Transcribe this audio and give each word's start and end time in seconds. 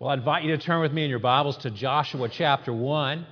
Well, 0.00 0.10
I 0.10 0.14
invite 0.14 0.44
you 0.44 0.56
to 0.56 0.62
turn 0.62 0.80
with 0.80 0.92
me 0.92 1.02
in 1.02 1.10
your 1.10 1.18
Bibles 1.18 1.56
to 1.56 1.72
Joshua 1.72 2.28
chapter 2.28 2.72
1. 2.72 3.26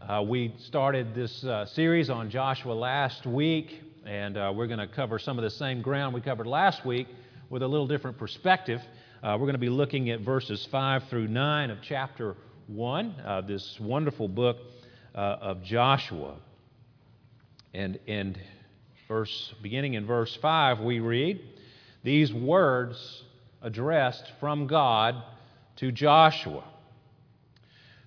Uh, 0.00 0.22
we 0.22 0.54
started 0.58 1.12
this 1.12 1.42
uh, 1.42 1.66
series 1.66 2.08
on 2.08 2.30
Joshua 2.30 2.72
last 2.72 3.26
week, 3.26 3.82
and 4.06 4.36
uh, 4.36 4.52
we're 4.54 4.68
going 4.68 4.78
to 4.78 4.86
cover 4.86 5.18
some 5.18 5.38
of 5.38 5.42
the 5.42 5.50
same 5.50 5.82
ground 5.82 6.14
we 6.14 6.20
covered 6.20 6.46
last 6.46 6.86
week 6.86 7.08
with 7.50 7.64
a 7.64 7.66
little 7.66 7.88
different 7.88 8.16
perspective. 8.16 8.80
Uh, 9.24 9.32
we're 9.32 9.46
going 9.46 9.54
to 9.54 9.58
be 9.58 9.68
looking 9.68 10.08
at 10.10 10.20
verses 10.20 10.64
5 10.70 11.02
through 11.10 11.26
9 11.26 11.70
of 11.70 11.78
chapter 11.82 12.36
1, 12.68 13.10
uh, 13.26 13.40
this 13.40 13.76
wonderful 13.80 14.28
book 14.28 14.58
uh, 15.16 15.18
of 15.18 15.64
Joshua. 15.64 16.36
And, 17.74 17.98
and 18.06 18.38
verse, 19.08 19.52
beginning 19.64 19.94
in 19.94 20.06
verse 20.06 20.38
5, 20.40 20.78
we 20.78 21.00
read 21.00 21.40
these 22.04 22.32
words 22.32 23.24
addressed 23.60 24.30
from 24.38 24.68
God 24.68 25.20
to 25.76 25.92
Joshua 25.92 26.64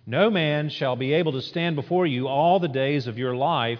No 0.05 0.29
man 0.29 0.69
shall 0.69 0.95
be 0.95 1.13
able 1.13 1.33
to 1.33 1.41
stand 1.41 1.75
before 1.75 2.05
you 2.05 2.27
all 2.27 2.59
the 2.59 2.67
days 2.67 3.07
of 3.07 3.17
your 3.17 3.35
life, 3.35 3.79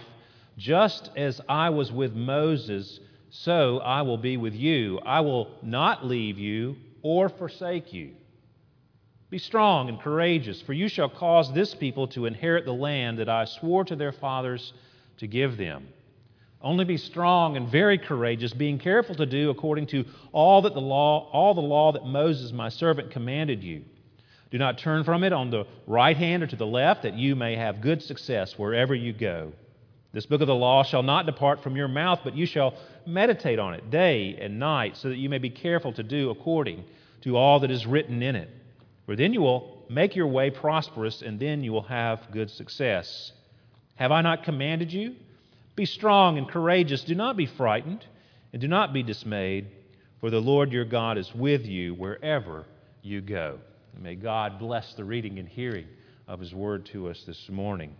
just 0.56 1.10
as 1.16 1.40
I 1.48 1.70
was 1.70 1.90
with 1.90 2.14
Moses, 2.14 3.00
so 3.30 3.78
I 3.78 4.02
will 4.02 4.18
be 4.18 4.36
with 4.36 4.54
you. 4.54 4.98
I 5.00 5.20
will 5.20 5.50
not 5.62 6.04
leave 6.04 6.38
you 6.38 6.76
or 7.02 7.28
forsake 7.28 7.92
you. 7.92 8.12
Be 9.30 9.38
strong 9.38 9.88
and 9.88 10.00
courageous, 10.00 10.62
for 10.62 10.72
you 10.72 10.88
shall 10.88 11.08
cause 11.10 11.52
this 11.52 11.74
people 11.74 12.08
to 12.08 12.26
inherit 12.26 12.64
the 12.64 12.72
land 12.72 13.18
that 13.18 13.28
I 13.28 13.44
swore 13.44 13.84
to 13.84 13.96
their 13.96 14.12
fathers 14.12 14.72
to 15.18 15.26
give 15.26 15.56
them. 15.56 15.88
Only 16.60 16.84
be 16.84 16.96
strong 16.96 17.56
and 17.56 17.68
very 17.68 17.98
courageous, 17.98 18.52
being 18.52 18.78
careful 18.78 19.14
to 19.14 19.26
do 19.26 19.50
according 19.50 19.86
to 19.88 20.04
all 20.32 20.62
that 20.62 20.74
the 20.74 20.80
law, 20.80 21.30
all 21.32 21.54
the 21.54 21.60
law 21.60 21.92
that 21.92 22.04
Moses 22.04 22.52
my 22.52 22.68
servant 22.68 23.12
commanded 23.12 23.62
you. 23.62 23.84
Do 24.50 24.58
not 24.58 24.78
turn 24.78 25.04
from 25.04 25.24
it 25.24 25.32
on 25.32 25.50
the 25.50 25.66
right 25.86 26.16
hand 26.16 26.42
or 26.42 26.46
to 26.48 26.56
the 26.56 26.66
left, 26.66 27.02
that 27.02 27.14
you 27.14 27.36
may 27.36 27.54
have 27.54 27.80
good 27.80 28.02
success 28.02 28.58
wherever 28.58 28.94
you 28.94 29.12
go. 29.12 29.52
This 30.12 30.26
book 30.26 30.40
of 30.40 30.46
the 30.46 30.54
law 30.54 30.82
shall 30.82 31.02
not 31.02 31.26
depart 31.26 31.62
from 31.62 31.76
your 31.76 31.86
mouth, 31.86 32.20
but 32.24 32.34
you 32.34 32.46
shall 32.46 32.74
meditate 33.06 33.58
on 33.58 33.74
it 33.74 33.90
day 33.90 34.38
and 34.40 34.58
night, 34.58 34.96
so 34.96 35.10
that 35.10 35.18
you 35.18 35.28
may 35.28 35.38
be 35.38 35.50
careful 35.50 35.92
to 35.92 36.02
do 36.02 36.30
according 36.30 36.84
to 37.20 37.36
all 37.36 37.60
that 37.60 37.70
is 37.70 37.86
written 37.86 38.22
in 38.22 38.34
it. 38.34 38.48
For 39.06 39.14
then 39.14 39.32
you 39.32 39.42
will 39.42 39.84
make 39.90 40.16
your 40.16 40.26
way 40.26 40.50
prosperous, 40.50 41.22
and 41.22 41.38
then 41.38 41.62
you 41.62 41.72
will 41.72 41.82
have 41.82 42.32
good 42.32 42.50
success. 42.50 43.32
Have 43.96 44.10
I 44.10 44.22
not 44.22 44.44
commanded 44.44 44.92
you? 44.92 45.14
Be 45.78 45.86
strong 45.86 46.38
and 46.38 46.48
courageous. 46.48 47.04
Do 47.04 47.14
not 47.14 47.36
be 47.36 47.46
frightened, 47.46 48.04
and 48.52 48.60
do 48.60 48.66
not 48.66 48.92
be 48.92 49.04
dismayed, 49.04 49.68
for 50.18 50.28
the 50.28 50.40
Lord 50.40 50.72
your 50.72 50.84
God 50.84 51.16
is 51.16 51.32
with 51.32 51.66
you 51.66 51.94
wherever 51.94 52.66
you 53.00 53.20
go. 53.20 53.60
And 53.94 54.02
may 54.02 54.16
God 54.16 54.58
bless 54.58 54.94
the 54.94 55.04
reading 55.04 55.38
and 55.38 55.48
hearing 55.48 55.86
of 56.26 56.40
his 56.40 56.52
word 56.52 56.84
to 56.86 57.08
us 57.10 57.22
this 57.22 57.48
morning. 57.48 57.94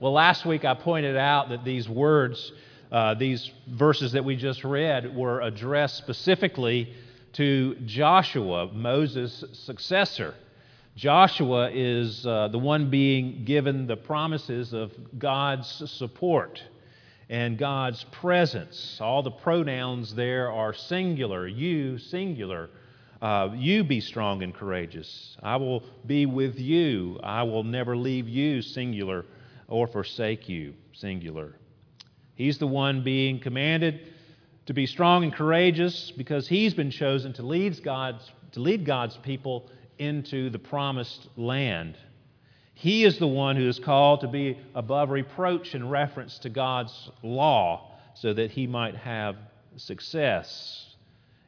Well, 0.00 0.10
last 0.10 0.44
week 0.44 0.64
I 0.64 0.74
pointed 0.74 1.16
out 1.16 1.50
that 1.50 1.64
these 1.64 1.88
words, 1.88 2.50
uh, 2.90 3.14
these 3.14 3.48
verses 3.68 4.10
that 4.10 4.24
we 4.24 4.34
just 4.34 4.64
read, 4.64 5.14
were 5.14 5.42
addressed 5.42 5.96
specifically 5.96 6.92
to 7.34 7.76
Joshua, 7.86 8.72
Moses' 8.72 9.44
successor. 9.52 10.34
Joshua 10.96 11.70
is 11.74 12.26
uh, 12.26 12.48
the 12.48 12.58
one 12.58 12.88
being 12.88 13.44
given 13.44 13.86
the 13.86 13.98
promises 13.98 14.72
of 14.72 14.92
God's 15.18 15.68
support 15.90 16.62
and 17.28 17.58
God's 17.58 18.02
presence. 18.12 18.98
All 18.98 19.22
the 19.22 19.30
pronouns 19.30 20.14
there 20.14 20.50
are 20.50 20.72
singular, 20.72 21.46
you, 21.46 21.98
singular. 21.98 22.70
Uh, 23.20 23.50
you 23.54 23.84
be 23.84 24.00
strong 24.00 24.42
and 24.42 24.54
courageous. 24.54 25.36
I 25.42 25.56
will 25.56 25.82
be 26.06 26.24
with 26.24 26.58
you. 26.58 27.20
I 27.22 27.42
will 27.42 27.64
never 27.64 27.94
leave 27.94 28.26
you, 28.26 28.62
singular, 28.62 29.26
or 29.68 29.86
forsake 29.86 30.48
you, 30.48 30.72
singular. 30.94 31.56
He's 32.36 32.56
the 32.56 32.66
one 32.66 33.04
being 33.04 33.38
commanded 33.38 34.00
to 34.64 34.72
be 34.72 34.86
strong 34.86 35.24
and 35.24 35.32
courageous 35.34 36.10
because 36.16 36.48
he's 36.48 36.72
been 36.72 36.90
chosen 36.90 37.34
to 37.34 37.42
lead 37.42 37.82
God's, 37.84 38.30
to 38.52 38.60
lead 38.60 38.86
God's 38.86 39.18
people 39.18 39.68
into 39.98 40.50
the 40.50 40.58
promised 40.58 41.28
land. 41.36 41.96
He 42.74 43.04
is 43.04 43.18
the 43.18 43.26
one 43.26 43.56
who 43.56 43.68
is 43.68 43.78
called 43.78 44.20
to 44.20 44.28
be 44.28 44.58
above 44.74 45.10
reproach 45.10 45.74
in 45.74 45.88
reference 45.88 46.38
to 46.40 46.50
God's 46.50 47.10
law 47.22 47.92
so 48.14 48.34
that 48.34 48.50
he 48.50 48.66
might 48.66 48.94
have 48.96 49.36
success. 49.76 50.94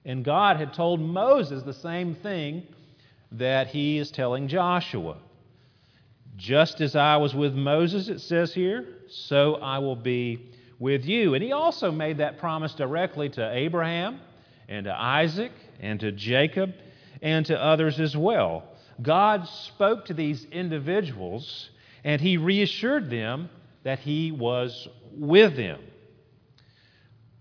And 0.05 0.25
God 0.25 0.57
had 0.57 0.73
told 0.73 1.01
Moses 1.01 1.63
the 1.65 1.75
same 1.75 2.15
thing 2.15 2.67
that 3.33 3.69
he 3.69 3.99
is 3.99 4.11
telling 4.11 4.49
Joshua. 4.49 5.19
Just 6.37 6.81
as 6.81 6.97
I 6.97 7.17
was 7.17 7.35
with 7.35 7.53
Moses, 7.55 8.09
it 8.09 8.21
says 8.21 8.55
here, 8.55 8.87
so 9.09 9.57
I 9.57 9.79
will 9.79 9.97
be 9.97 10.51
with 10.79 11.05
you. 11.05 11.35
And 11.35 11.43
he 11.43 11.53
also 11.53 11.91
made 11.91 12.19
that 12.19 12.39
promise 12.39 12.75
directly 12.75 13.29
to 13.31 13.53
Abraham 13.53 14.21
and 14.69 14.85
to 14.85 14.95
Isaac 14.95 15.53
and 15.81 15.99
to 16.01 16.13
Jacob 16.13 16.73
and 17.23 17.47
to 17.47 17.61
others 17.61 18.01
as 18.01 18.17
well. 18.17 18.65
God 19.01 19.47
spoke 19.49 20.07
to 20.07 20.15
these 20.15 20.45
individuals 20.47 21.71
and 22.05 22.21
he 22.21 22.37
reassured 22.37 23.11
them 23.11 23.51
that 23.85 24.01
he 24.01 24.33
was 24.33 24.89
with 25.13 25.57
them. 25.57 25.81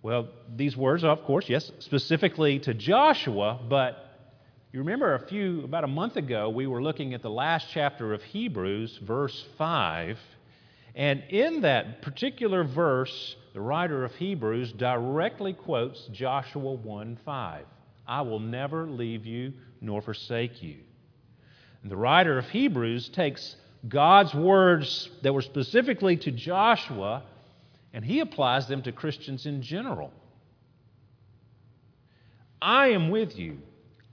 Well, 0.02 0.30
these 0.56 0.78
words, 0.78 1.04
are, 1.04 1.12
of 1.12 1.24
course, 1.24 1.50
yes, 1.50 1.72
specifically 1.80 2.60
to 2.60 2.74
Joshua, 2.74 3.60
but 3.68 4.08
you 4.72 4.80
remember 4.80 5.16
a 5.16 5.28
few, 5.28 5.64
about 5.64 5.84
a 5.84 5.88
month 5.88 6.18
ago, 6.18 6.50
we 6.50 6.68
were 6.68 6.82
looking 6.84 7.14
at 7.14 7.22
the 7.22 7.30
last 7.30 7.68
chapter 7.72 8.14
of 8.14 8.22
Hebrews, 8.22 9.00
verse 9.02 9.46
5. 9.58 10.18
And 10.96 11.24
in 11.30 11.62
that 11.62 12.02
particular 12.02 12.64
verse, 12.64 13.36
the 13.54 13.62
writer 13.62 14.04
of 14.04 14.14
Hebrews 14.16 14.74
directly 14.74 15.54
quotes 15.54 16.08
Joshua 16.12 16.74
1 16.74 17.18
5. 17.26 17.66
I 18.08 18.22
will 18.22 18.40
never 18.40 18.88
leave 18.88 19.26
you 19.26 19.54
nor 19.82 20.02
forsake 20.02 20.62
you. 20.62 20.78
And 21.82 21.92
the 21.92 21.98
writer 21.98 22.38
of 22.38 22.50
Hebrews 22.50 23.10
takes 23.10 23.56
God's 23.88 24.34
words 24.34 25.10
that 25.24 25.34
were 25.34 25.42
specifically 25.42 26.18
to 26.18 26.32
Joshua 26.32 27.24
and 27.94 28.04
he 28.04 28.20
applies 28.20 28.68
them 28.68 28.82
to 28.84 28.92
Christians 28.92 29.46
in 29.46 29.62
general. 29.62 30.12
I 32.62 32.90
am 32.90 33.10
with 33.10 33.38
you. 33.38 33.60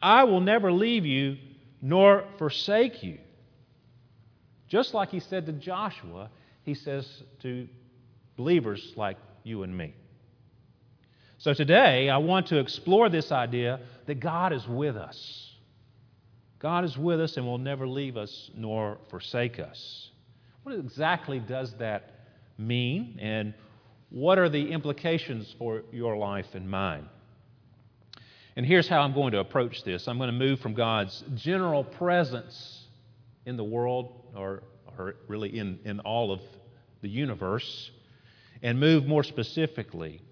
I 0.01 0.25
will 0.25 0.41
never 0.41 0.73
leave 0.73 1.05
you 1.05 1.37
nor 1.83 2.25
forsake 2.39 3.03
you. 3.03 3.19
Just 4.69 4.95
like 4.95 5.11
he 5.11 5.21
said 5.21 5.47
to 5.47 5.53
Joshua, 5.53 6.31
he 6.63 6.75
says 6.75 7.23
to 7.41 7.69
believers 8.37 8.93
like 8.97 9.19
you 9.43 9.63
and 9.63 9.77
me. 9.77 9.95
So 11.39 11.53
today, 11.53 12.09
I 12.09 12.17
want 12.19 12.47
to 12.47 12.59
explore 12.59 13.09
this 13.09 13.31
idea 13.31 13.81
that 14.07 14.21
God 14.21 14.53
is 14.53 14.67
with 14.67 14.97
us. 14.97 15.54
God 16.65 16.87
is 16.87 16.97
with 16.97 17.21
us 17.21 17.37
and 17.37 17.45
will 17.45 17.59
never 17.59 17.87
leave 17.87 18.17
us 18.17 18.51
nor 18.57 18.97
forsake 19.11 19.59
us. 19.59 20.09
What 20.63 20.75
exactly 20.75 21.39
does 21.39 21.75
that 21.75 22.13
mean, 22.57 23.19
and 23.21 23.53
what 24.09 24.39
are 24.39 24.49
the 24.49 24.73
implications 24.73 25.55
for 25.59 25.83
your 25.93 26.17
life 26.17 26.55
and 26.55 26.67
mine? 26.67 27.07
And 28.57 28.65
here's 28.65 28.89
how 28.89 29.03
I'm 29.03 29.13
going 29.13 29.33
to 29.33 29.41
approach 29.41 29.85
this 29.85 30.09
I'm 30.09 30.17
going 30.17 30.33
to 30.33 30.39
move 30.39 30.59
from 30.61 30.73
God's 30.73 31.23
general 31.35 31.85
presence 31.85 32.87
in 33.45 33.59
the 33.59 33.65
world, 33.65 34.25
or, 34.35 34.63
or 34.97 35.17
really 35.29 35.59
in, 35.59 35.79
in 35.85 36.01
all 36.01 36.33
of 36.33 36.41
the 37.03 37.11
universe, 37.11 37.91
and 38.63 38.81
move 38.81 39.05
more 39.05 39.23
specifically 39.23 40.23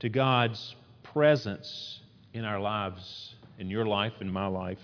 to 0.00 0.10
God's 0.10 0.76
presence 1.02 2.00
in 2.34 2.44
our 2.44 2.60
lives, 2.60 3.34
in 3.58 3.70
your 3.70 3.86
life, 3.86 4.12
in 4.20 4.30
my 4.30 4.48
life, 4.48 4.80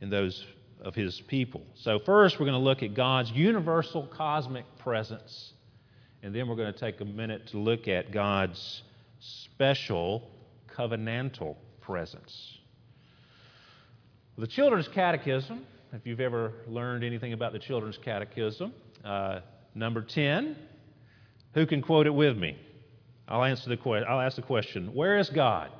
in 0.00 0.10
those 0.10 0.44
of 0.80 0.94
his 0.94 1.20
people. 1.22 1.62
So, 1.74 1.98
first, 1.98 2.38
we're 2.38 2.46
going 2.46 2.58
to 2.58 2.64
look 2.64 2.82
at 2.82 2.94
God's 2.94 3.30
universal 3.32 4.06
cosmic 4.06 4.64
presence, 4.78 5.54
and 6.22 6.34
then 6.34 6.48
we're 6.48 6.56
going 6.56 6.72
to 6.72 6.78
take 6.78 7.00
a 7.00 7.04
minute 7.04 7.48
to 7.48 7.58
look 7.58 7.88
at 7.88 8.12
God's 8.12 8.82
special 9.20 10.30
covenantal 10.76 11.56
presence. 11.80 12.58
The 14.36 14.46
Children's 14.46 14.88
Catechism, 14.88 15.64
if 15.92 16.06
you've 16.06 16.20
ever 16.20 16.52
learned 16.66 17.04
anything 17.04 17.32
about 17.32 17.52
the 17.52 17.58
Children's 17.58 17.98
Catechism, 17.98 18.72
uh, 19.04 19.40
number 19.74 20.02
10, 20.02 20.56
who 21.54 21.66
can 21.66 21.82
quote 21.82 22.06
it 22.06 22.14
with 22.14 22.36
me? 22.36 22.58
I'll 23.28 23.44
answer 23.44 23.70
the 23.70 23.76
que- 23.76 24.04
I'll 24.04 24.20
ask 24.20 24.36
the 24.36 24.42
question, 24.42 24.92
where 24.92 25.18
is 25.18 25.30
God? 25.30 25.70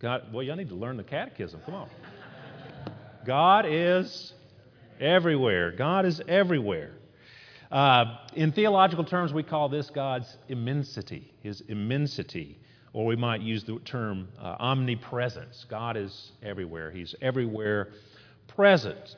God, 0.00 0.32
well, 0.32 0.42
y'all 0.42 0.56
need 0.56 0.68
to 0.68 0.76
learn 0.76 0.96
the 0.96 1.04
catechism. 1.04 1.60
Come 1.64 1.74
on. 1.74 1.88
God 3.26 3.66
is 3.68 4.32
everywhere. 5.00 5.72
God 5.72 6.06
is 6.06 6.20
everywhere. 6.28 6.92
Uh, 7.70 8.18
in 8.34 8.52
theological 8.52 9.04
terms, 9.04 9.32
we 9.32 9.42
call 9.42 9.68
this 9.68 9.90
God's 9.90 10.38
immensity, 10.48 11.32
his 11.42 11.62
immensity, 11.68 12.58
or 12.92 13.06
we 13.06 13.16
might 13.16 13.40
use 13.42 13.64
the 13.64 13.78
term 13.80 14.28
uh, 14.40 14.56
omnipresence. 14.58 15.66
God 15.68 15.96
is 15.96 16.32
everywhere, 16.42 16.90
He's 16.90 17.14
everywhere 17.20 17.88
present. 18.46 19.16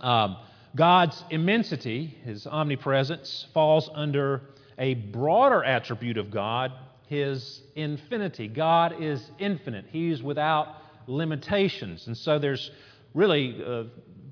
Um, 0.00 0.38
God's 0.74 1.22
immensity, 1.30 2.16
His 2.24 2.46
omnipresence, 2.46 3.46
falls 3.52 3.90
under 3.94 4.42
a 4.78 4.94
broader 4.94 5.62
attribute 5.64 6.16
of 6.16 6.30
God, 6.30 6.72
His 7.06 7.62
infinity. 7.74 8.48
God 8.48 9.02
is 9.02 9.30
infinite, 9.38 9.86
He's 9.90 10.22
without 10.22 10.68
limitations. 11.06 12.06
And 12.06 12.16
so 12.16 12.38
there's 12.38 12.70
really, 13.14 13.62
uh, 13.64 13.84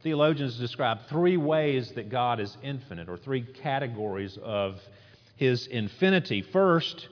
theologians 0.02 0.58
describe 0.58 0.98
three 1.08 1.36
ways 1.36 1.92
that 1.92 2.10
God 2.10 2.40
is 2.40 2.56
infinite, 2.62 3.08
or 3.08 3.16
three 3.16 3.42
categories 3.42 4.38
of 4.42 4.80
His 5.36 5.66
infinity. 5.68 6.42
First, 6.42 7.08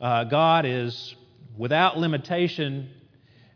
uh, 0.00 0.24
God 0.24 0.64
is 0.64 1.14
without 1.56 1.98
limitation 1.98 2.90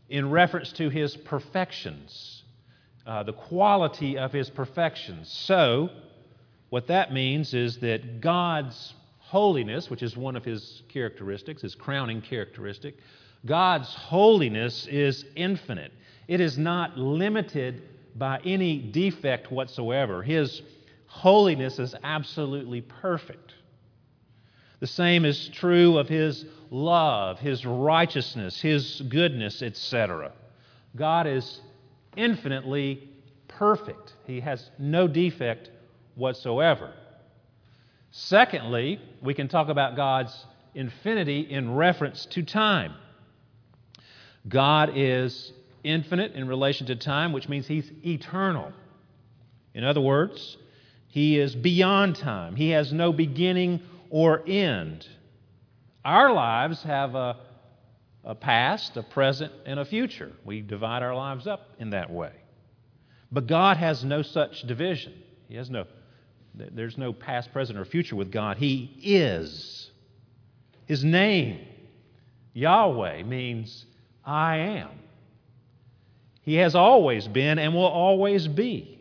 in 0.08 0.31
reference 0.31 0.73
to 0.73 0.88
His 0.88 1.17
perfections, 1.17 2.43
uh, 3.06 3.23
the 3.23 3.32
quality 3.32 4.19
of 4.19 4.32
His 4.32 4.50
perfections. 4.50 5.29
So, 5.46 5.90
what 6.70 6.88
that 6.88 7.12
means 7.12 7.55
is 7.55 7.79
that 7.79 8.20
God's 8.20 8.94
holiness, 9.29 9.91
which 9.91 10.03
is 10.03 10.17
one 10.17 10.37
of 10.37 10.45
His 10.45 10.83
characteristics, 10.89 11.61
His 11.61 11.75
crowning 11.75 12.23
characteristic, 12.23 12.97
God's 13.45 13.93
holiness 13.95 14.87
is 14.87 15.27
infinite. 15.37 15.93
It 16.29 16.41
is 16.41 16.57
not 16.57 16.97
limited 16.97 17.83
by 18.17 18.41
any 18.45 18.79
defect 18.79 19.53
whatsoever. 19.53 20.23
His 20.23 20.63
holiness 21.07 21.79
is 21.79 21.95
absolutely 22.03 22.81
perfect. 22.81 23.53
The 24.81 24.87
same 24.87 25.27
is 25.27 25.51
true 25.51 25.99
of 25.99 26.09
His 26.09 26.47
love, 26.71 27.39
His 27.39 27.67
righteousness, 27.67 28.59
His 28.59 29.03
goodness, 29.11 29.61
etc. 29.61 30.33
God 30.97 31.27
is 31.27 31.61
infinitely 32.17 33.11
perfect, 33.47 34.15
He 34.27 34.41
has 34.41 34.71
no 34.79 35.07
defect 35.07 35.71
whatsoever. 36.15 36.95
Secondly, 38.23 39.00
we 39.23 39.32
can 39.32 39.47
talk 39.47 39.69
about 39.69 39.94
God's 39.94 40.35
infinity 40.75 41.41
in 41.43 41.76
reference 41.76 42.26
to 42.26 42.43
time. 42.43 42.94
God 44.49 44.91
is 44.97 45.53
infinite 45.85 46.32
in 46.32 46.49
relation 46.49 46.88
to 46.88 46.97
time, 46.97 47.32
which 47.32 47.49
means 47.49 47.69
He's 47.69 47.88
eternal. 48.05 48.73
In 49.73 49.85
other 49.85 50.00
words, 50.00 50.56
He 51.06 51.38
is 51.38 51.55
beyond 51.55 52.17
time, 52.17 52.56
He 52.56 52.70
has 52.70 52.93
no 52.93 53.12
beginning 53.12 53.82
or 54.11 54.43
end. 54.49 55.06
Our 56.05 56.32
lives 56.32 56.82
have 56.82 57.14
a, 57.14 57.37
a 58.25 58.35
past, 58.35 58.97
a 58.97 59.05
present, 59.05 59.53
and 59.64 59.79
a 59.79 59.85
future. 59.85 60.32
We 60.44 60.61
divide 60.61 61.05
our 61.05 61.14
lives 61.14 61.47
up 61.47 61.69
in 61.79 61.91
that 61.91 62.11
way. 62.11 62.32
But 63.31 63.47
God 63.47 63.76
has 63.76 64.03
no 64.03 64.23
such 64.23 64.62
division. 64.62 65.14
He 65.49 65.55
has 65.55 65.71
no, 65.71 65.87
there's 66.55 66.99
no 66.99 67.12
past, 67.12 67.53
present, 67.53 67.79
or 67.79 67.85
future 67.85 68.17
with 68.17 68.31
God. 68.31 68.56
He 68.56 68.99
is. 69.03 69.91
His 70.87 71.05
name, 71.05 71.67
Yahweh, 72.55 73.23
means 73.23 73.85
I 74.25 74.56
am. 74.56 74.91
He 76.43 76.55
has 76.55 76.75
always 76.75 77.29
been 77.29 77.59
and 77.59 77.75
will 77.75 77.85
always 77.85 78.49
be. 78.49 78.99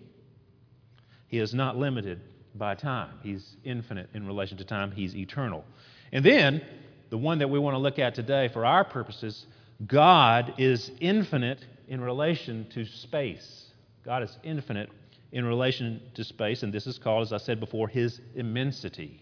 He 1.28 1.40
is 1.40 1.54
not 1.54 1.78
limited 1.78 2.20
by 2.56 2.76
time. 2.76 3.20
He's 3.24 3.56
infinite 3.64 4.10
in 4.14 4.28
relation 4.28 4.58
to 4.58 4.66
time. 4.66 4.92
He's 4.92 5.16
eternal. 5.16 5.64
And 6.12 6.26
then, 6.26 6.62
the 7.10 7.18
one 7.18 7.40
that 7.40 7.50
we 7.50 7.60
want 7.60 7.76
to 7.76 7.80
look 7.80 8.00
at 8.00 8.16
today 8.16 8.50
for 8.50 8.66
our 8.66 8.84
purposes, 8.84 9.46
God 9.86 10.56
is 10.58 10.92
infinite 11.00 11.66
in 11.88 12.02
relation 12.02 12.68
to 12.72 12.86
space. 12.86 13.66
God 14.04 14.24
is 14.24 14.38
infinite 14.44 14.90
in 15.32 15.46
relation 15.46 16.02
to 16.16 16.24
space, 16.24 16.64
and 16.64 16.74
this 16.74 16.88
is 16.88 16.98
called, 16.98 17.24
as 17.24 17.34
I 17.34 17.38
said 17.38 17.60
before, 17.60 17.88
His 17.88 18.22
immensity. 18.36 19.22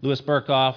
Louis 0.00 0.20
Berkhof, 0.20 0.76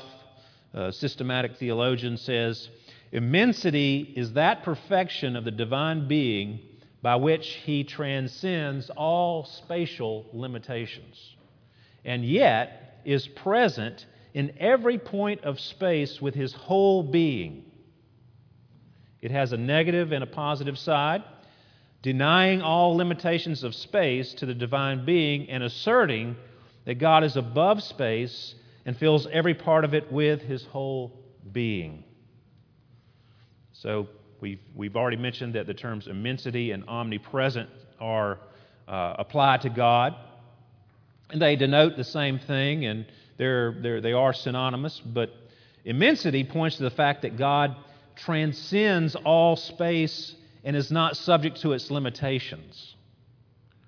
a 0.73 0.91
systematic 0.93 1.57
theologian, 1.57 2.17
says 2.17 2.69
Immensity 3.11 4.13
is 4.15 4.33
that 4.33 4.63
perfection 4.63 5.35
of 5.35 5.45
the 5.45 5.51
divine 5.51 6.07
being 6.07 6.59
by 7.01 7.15
which 7.15 7.47
he 7.65 7.83
transcends 7.83 8.89
all 8.89 9.45
spatial 9.45 10.25
limitations, 10.33 11.35
and 12.03 12.25
yet 12.25 12.99
is 13.05 13.27
present 13.27 14.05
in 14.33 14.53
every 14.59 14.97
point 14.97 15.43
of 15.43 15.59
space 15.59 16.21
with 16.21 16.35
his 16.35 16.51
whole 16.53 17.03
being. 17.03 17.63
It 19.21 19.31
has 19.31 19.53
a 19.53 19.57
negative 19.57 20.11
and 20.11 20.23
a 20.23 20.27
positive 20.27 20.77
side, 20.77 21.23
denying 22.05 22.61
all 22.61 22.95
limitations 22.95 23.63
of 23.63 23.73
space 23.73 24.35
to 24.35 24.45
the 24.45 24.53
divine 24.53 25.03
being 25.05 25.49
and 25.49 25.63
asserting 25.63 26.35
that 26.85 26.99
God 26.99 27.23
is 27.23 27.35
above 27.35 27.81
space 27.81 28.53
and 28.85 28.95
fills 28.95 29.25
every 29.31 29.55
part 29.55 29.83
of 29.83 29.95
it 29.95 30.11
with 30.11 30.39
his 30.39 30.63
whole 30.65 31.19
being. 31.51 32.03
So 33.73 34.07
we've, 34.39 34.59
we've 34.75 34.95
already 34.95 35.17
mentioned 35.17 35.55
that 35.55 35.65
the 35.65 35.73
terms 35.73 36.05
immensity 36.05 36.69
and 36.69 36.87
omnipresent 36.87 37.71
are 37.99 38.37
uh, 38.87 39.15
applied 39.17 39.61
to 39.61 39.71
God. 39.71 40.13
And 41.31 41.41
they 41.41 41.55
denote 41.55 41.97
the 41.97 42.03
same 42.03 42.37
thing, 42.37 42.85
and 42.85 43.07
they're, 43.37 43.75
they're, 43.81 43.99
they 43.99 44.13
are 44.13 44.31
synonymous. 44.31 45.01
But 45.03 45.31
immensity 45.83 46.43
points 46.43 46.77
to 46.77 46.83
the 46.83 46.91
fact 46.91 47.23
that 47.23 47.35
God 47.35 47.75
transcends 48.15 49.15
all 49.15 49.55
space 49.55 50.35
and 50.65 50.75
is 50.75 50.91
not 50.91 51.15
subject 51.15 51.61
to 51.61 51.71
its 51.71 51.89
limitations. 51.89 52.95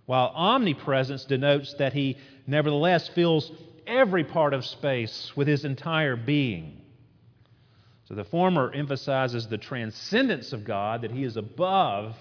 While 0.06 0.32
omnipresence 0.34 1.26
denotes 1.26 1.74
that 1.74 1.92
he 1.92 2.18
nevertheless 2.46 3.10
fills 3.10 3.52
every 3.86 4.24
part 4.24 4.54
of 4.54 4.66
space 4.66 5.34
with 5.36 5.50
his 5.50 5.66
entire 5.66 6.16
being. 6.16 6.82
So 8.08 8.16
the 8.16 8.24
former 8.24 8.72
emphasizes 8.72 9.48
the 9.48 9.58
transcendence 9.58 10.54
of 10.54 10.64
God, 10.64 11.02
that 11.02 11.12
He 11.12 11.26
is 11.26 11.36
above 11.36 12.16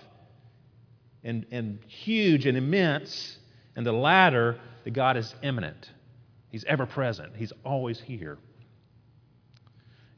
and, 1.23 1.47
and 1.53 1.79
huge 1.87 2.47
and 2.47 2.59
immense, 2.59 3.39
and 3.77 3.87
the 3.87 3.93
latter, 3.93 4.59
that 4.83 4.91
God 4.91 5.17
is 5.17 5.33
immanent. 5.43 5.91
He's 6.51 6.65
ever 6.65 6.87
present, 6.87 7.37
He's 7.37 7.53
always 7.65 8.01
here. 8.01 8.37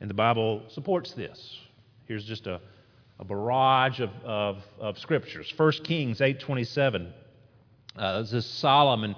And 0.01 0.09
the 0.09 0.15
Bible 0.15 0.63
supports 0.69 1.13
this. 1.13 1.59
Here's 2.07 2.25
just 2.25 2.47
a, 2.47 2.63
a 3.19 3.25
barrage 3.25 4.01
of, 4.01 4.11
of, 4.25 4.63
of 4.79 4.99
scriptures. 4.99 5.53
1 5.57 5.73
Kings 5.85 6.21
8.27. 6.21 7.11
Uh, 7.97 8.23
this 8.23 8.33
is 8.33 8.47
Solomon 8.47 9.17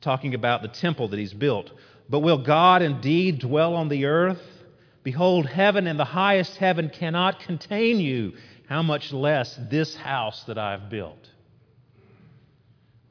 talking 0.00 0.34
about 0.34 0.62
the 0.62 0.68
temple 0.68 1.08
that 1.08 1.18
he's 1.18 1.32
built. 1.32 1.70
But 2.08 2.20
will 2.20 2.38
God 2.38 2.82
indeed 2.82 3.40
dwell 3.40 3.74
on 3.74 3.88
the 3.88 4.04
earth? 4.04 4.42
Behold, 5.02 5.46
heaven 5.46 5.86
and 5.86 5.98
the 5.98 6.04
highest 6.04 6.56
heaven 6.56 6.90
cannot 6.90 7.40
contain 7.40 8.00
you. 8.00 8.34
How 8.68 8.82
much 8.82 9.12
less 9.12 9.58
this 9.70 9.96
house 9.96 10.42
that 10.44 10.58
I 10.58 10.72
have 10.72 10.90
built? 10.90 11.30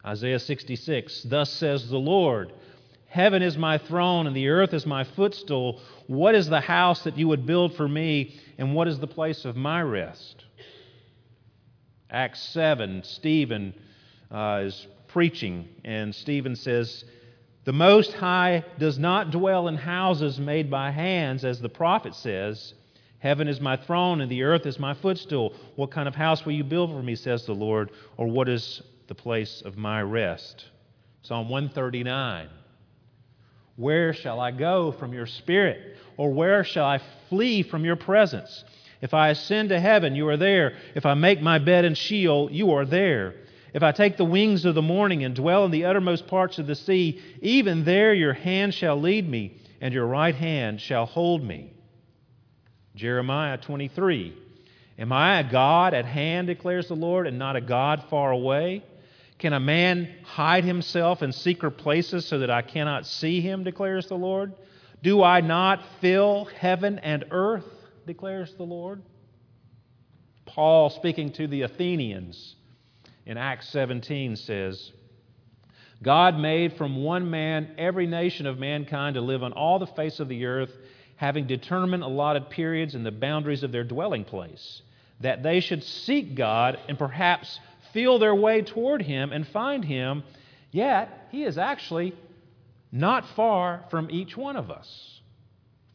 Isaiah 0.06 0.40
66 0.40 1.24
Thus 1.24 1.50
says 1.50 1.90
the 1.90 1.98
Lord 1.98 2.54
Heaven 3.08 3.42
is 3.42 3.58
my 3.58 3.78
throne, 3.78 4.28
and 4.28 4.36
the 4.36 4.50
earth 4.50 4.74
is 4.74 4.86
my 4.86 5.06
footstool. 5.06 5.80
What 6.08 6.36
is 6.36 6.50
the 6.50 6.60
house 6.60 7.04
that 7.04 7.18
you 7.18 7.30
would 7.30 7.46
build 7.46 7.74
for 7.78 7.88
me, 7.88 8.38
and 8.58 8.74
what 8.74 8.88
is 8.88 9.00
the 9.00 9.08
place 9.08 9.46
of 9.46 9.56
my 9.56 9.82
rest? 9.82 10.46
Acts 12.10 12.42
7, 12.50 13.04
Stephen 13.04 13.74
uh, 14.32 14.62
is 14.64 14.88
preaching, 15.08 15.68
and 15.84 16.14
Stephen 16.14 16.56
says, 16.56 17.04
the 17.66 17.74
Most 17.74 18.14
High 18.14 18.64
does 18.78 19.00
not 19.00 19.32
dwell 19.32 19.68
in 19.68 19.76
houses 19.76 20.40
made 20.40 20.70
by 20.70 20.92
hands, 20.92 21.44
as 21.44 21.60
the 21.60 21.68
prophet 21.68 22.14
says. 22.14 22.76
Heaven 23.18 23.48
is 23.48 23.60
my 23.60 23.76
throne, 23.76 24.22
and 24.22 24.30
the 24.30 24.44
earth 24.44 24.68
is 24.68 24.78
my 24.78 24.94
footstool. 24.94 25.56
What 25.76 25.90
kind 25.90 26.08
of 26.08 26.14
house 26.14 26.46
will 26.46 26.54
you 26.54 26.64
build 26.64 26.92
for 26.92 27.02
me, 27.02 27.16
says 27.16 27.44
the 27.48 27.56
Lord? 27.56 27.90
Or 28.18 28.28
what 28.28 28.48
is 28.48 28.84
the 29.08 29.16
place 29.16 29.64
of 29.66 29.78
my 29.78 30.04
rest? 30.04 30.66
Psalm 31.24 31.50
139. 31.50 32.50
Where 33.78 34.14
shall 34.14 34.40
I 34.40 34.52
go 34.52 34.92
from 34.92 35.12
your 35.12 35.26
spirit? 35.26 35.95
Or 36.18 36.32
where 36.32 36.64
shall 36.64 36.86
I 36.86 37.02
flee 37.30 37.64
from 37.64 37.86
your 37.86 37.96
presence? 37.96 38.64
If 39.02 39.14
I 39.14 39.30
ascend 39.30 39.70
to 39.70 39.80
heaven, 39.80 40.16
you 40.16 40.28
are 40.30 40.38
there. 40.38 40.78
If 40.96 41.06
I 41.06 41.14
make 41.14 41.42
my 41.42 41.60
bed 41.60 41.86
in 41.86 41.96
Sheol, 41.96 42.50
you 42.52 42.72
are 42.72 42.86
there. 42.86 43.36
If 43.74 43.84
I 43.84 43.92
take 43.92 44.16
the 44.16 44.24
wings 44.24 44.64
of 44.64 44.74
the 44.74 44.82
morning 44.82 45.26
and 45.26 45.36
dwell 45.36 45.66
in 45.66 45.72
the 45.72 45.86
uttermost 45.86 46.28
parts 46.28 46.60
of 46.60 46.68
the 46.68 46.76
sea, 46.76 47.22
even 47.42 47.84
there 47.84 48.14
your 48.14 48.34
hand 48.34 48.74
shall 48.74 49.00
lead 49.00 49.30
me, 49.30 49.58
and 49.82 49.94
your 49.94 50.06
right 50.06 50.34
hand 50.34 50.80
shall 50.80 51.06
hold 51.06 51.44
me. 51.44 51.74
Jeremiah 52.96 53.58
23. 53.58 54.34
Am 54.98 55.12
I 55.12 55.40
a 55.40 55.52
God 55.52 55.94
at 55.94 56.06
hand, 56.06 56.48
declares 56.48 56.88
the 56.88 56.96
Lord, 56.96 57.28
and 57.28 57.38
not 57.38 57.58
a 57.58 57.62
God 57.62 58.06
far 58.10 58.32
away? 58.32 58.82
Can 59.40 59.52
a 59.52 59.60
man 59.60 60.08
hide 60.24 60.64
himself 60.64 61.22
in 61.22 61.34
secret 61.34 61.72
places 61.72 62.26
so 62.26 62.40
that 62.40 62.50
I 62.50 62.62
cannot 62.62 63.06
see 63.06 63.42
him, 63.42 63.66
declares 63.66 64.08
the 64.08 64.16
Lord? 64.16 64.54
Do 65.06 65.22
I 65.22 65.42
not 65.42 65.84
fill 66.02 66.46
heaven 66.46 66.98
and 66.98 67.26
earth? 67.30 67.68
declares 68.08 68.52
the 68.56 68.64
Lord. 68.64 69.04
Paul, 70.48 70.90
speaking 70.90 71.32
to 71.34 71.46
the 71.46 71.62
Athenians 71.62 72.56
in 73.24 73.38
Acts 73.38 73.70
17, 73.70 74.36
says, 74.36 74.92
God 76.02 76.40
made 76.40 76.74
from 76.74 77.04
one 77.04 77.30
man 77.30 77.76
every 77.78 78.08
nation 78.08 78.48
of 78.48 78.58
mankind 78.58 79.14
to 79.14 79.22
live 79.22 79.44
on 79.44 79.54
all 79.54 79.78
the 79.78 79.86
face 79.86 80.20
of 80.20 80.28
the 80.28 80.44
earth, 80.48 80.72
having 81.18 81.46
determined 81.46 82.02
allotted 82.02 82.50
periods 82.50 82.96
and 82.96 83.06
the 83.06 83.12
boundaries 83.12 83.62
of 83.62 83.72
their 83.72 83.84
dwelling 83.84 84.24
place, 84.24 84.82
that 85.20 85.44
they 85.44 85.60
should 85.60 85.84
seek 85.84 86.34
God 86.34 86.80
and 86.90 86.98
perhaps 86.98 87.60
feel 87.94 88.18
their 88.18 88.34
way 88.34 88.64
toward 88.64 89.04
Him 89.04 89.32
and 89.32 89.48
find 89.50 89.86
Him, 89.86 90.24
yet 90.72 91.28
He 91.30 91.44
is 91.44 91.60
actually 91.60 92.16
not 92.96 93.28
far 93.36 93.84
from 93.90 94.10
each 94.10 94.38
one 94.38 94.56
of 94.56 94.72
us. 94.72 95.20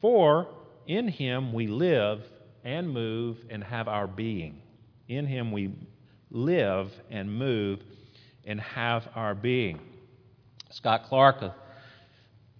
For 0.02 0.48
in 0.86 1.08
Him 1.08 1.54
we 1.54 1.66
live 1.66 2.22
and 2.62 2.90
move 2.90 3.38
and 3.48 3.64
have 3.64 3.88
our 3.88 4.06
being. 4.06 4.60
In 5.08 5.26
Him 5.26 5.50
we 5.50 5.72
live 6.30 6.92
and 7.10 7.32
move 7.32 7.80
and 8.44 8.60
have 8.60 9.08
our 9.14 9.34
being. 9.34 9.80
Scott 10.68 11.04
Clark, 11.04 11.40
a 11.40 11.54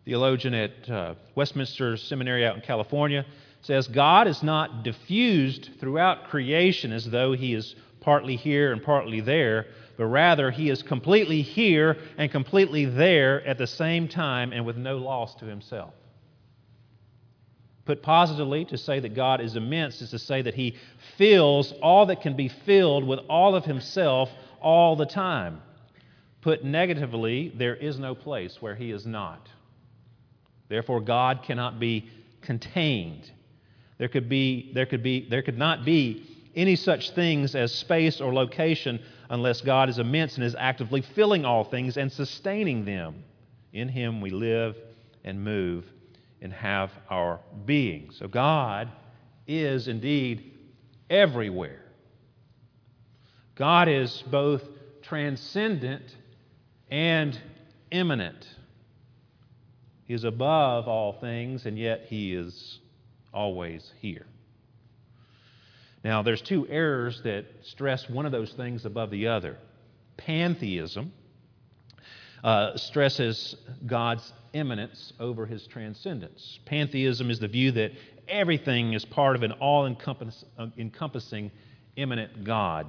theologian 0.06 0.54
at 0.54 0.88
uh, 0.88 1.14
Westminster 1.35 1.99
Seminary 1.99 2.47
out 2.47 2.56
in 2.56 2.62
California, 2.62 3.26
says 3.61 3.88
God 3.88 4.26
is 4.26 4.42
not 4.42 4.85
diffused 4.85 5.68
throughout 5.78 6.30
creation 6.30 6.92
as 6.92 7.04
though 7.04 7.32
He 7.32 7.52
is 7.52 7.75
partly 8.00 8.37
here 8.37 8.73
and 8.73 8.82
partly 8.82 9.20
there, 9.20 9.66
but 10.00 10.07
rather 10.07 10.50
He 10.50 10.71
is 10.71 10.83
completely 10.83 11.42
here 11.42 11.99
and 12.16 12.33
completely 12.33 12.87
there 12.87 13.47
at 13.47 13.59
the 13.59 13.66
same 13.66 14.09
time 14.09 14.50
and 14.50 14.64
with 14.64 14.78
no 14.78 14.97
loss 14.97 15.35
to 15.35 15.45
Himself. 15.45 15.92
Put 17.85 18.02
positively, 18.02 18.64
to 18.64 18.78
say 18.78 18.99
that 18.99 19.14
God 19.14 19.42
is 19.42 19.57
immense 19.57 20.00
is 20.00 20.09
to 20.12 20.19
say 20.19 20.40
that 20.40 20.54
He 20.54 20.76
fills 21.19 21.75
all 21.83 22.07
that 22.07 22.23
can 22.23 22.35
be 22.35 22.49
filled 22.49 23.07
with 23.07 23.19
all 23.28 23.54
of 23.54 23.66
Himself 23.66 24.30
all 24.62 24.97
the 24.97 25.04
time. 25.04 25.61
Put 26.40 26.64
negatively, 26.64 27.52
there 27.54 27.76
is 27.76 27.99
no 27.99 28.14
place 28.14 28.57
where 28.59 28.75
He 28.75 28.92
is 28.92 29.04
not. 29.04 29.50
Therefore, 30.71 31.02
God 31.02 31.42
cannot 31.42 31.78
be 31.78 32.09
contained. 32.40 33.30
There 33.99 34.09
could, 34.09 34.30
be, 34.30 34.71
there, 34.73 34.87
could 34.87 35.02
be, 35.02 35.28
there 35.28 35.42
could 35.42 35.59
not 35.59 35.85
be 35.85 36.25
any 36.57 36.76
such 36.76 37.11
things 37.11 37.54
as 37.54 37.75
space 37.75 38.19
or 38.23 38.33
location 38.33 39.00
unless 39.30 39.60
God 39.60 39.88
is 39.88 39.99
immense 39.99 40.34
and 40.34 40.44
is 40.44 40.56
actively 40.58 41.00
filling 41.00 41.44
all 41.44 41.64
things 41.64 41.96
and 41.96 42.12
sustaining 42.12 42.84
them. 42.84 43.22
In 43.72 43.88
Him 43.88 44.20
we 44.20 44.30
live 44.30 44.76
and 45.25 45.42
move 45.42 45.87
and 46.42 46.52
have 46.52 46.90
our 47.08 47.40
being. 47.64 48.10
So 48.12 48.28
God 48.28 48.90
is 49.46 49.88
indeed 49.88 50.52
everywhere. 51.08 51.84
God 53.54 53.88
is 53.88 54.22
both 54.30 54.62
transcendent 55.02 56.16
and 56.90 57.38
immanent. 57.90 58.46
He 60.06 60.14
is 60.14 60.25
above 60.25 60.88
all 60.88 61.12
things, 61.12 61.66
and 61.66 61.78
yet 61.78 62.06
He 62.08 62.34
is 62.34 62.80
always 63.32 63.92
here. 64.00 64.26
Now, 66.02 66.23
there's 66.23 66.40
two 66.40 66.66
errors 66.69 67.21
that 67.25 67.47
stress 67.62 68.09
one 68.09 68.26
of 68.26 68.33
those 68.33 68.52
things 68.52 68.87
above 68.87 69.11
the 69.11 69.28
other. 69.28 69.59
Pantheism 70.16 71.12
uh, 72.42 72.76
stresses 72.76 73.54
God's 73.87 74.33
immanence 74.52 75.12
over 75.21 75.47
his 75.47 75.66
transcendence. 75.66 76.59
Pantheism 76.64 77.30
is 77.30 77.38
the 77.38 77.49
view 77.49 77.73
that 77.73 77.92
everything 78.28 78.95
is 78.95 79.04
part 79.04 79.37
of 79.37 79.42
an 79.42 79.52
all 79.52 79.87
encompassing 79.87 81.50
immanent 81.97 82.45
God. 82.45 82.87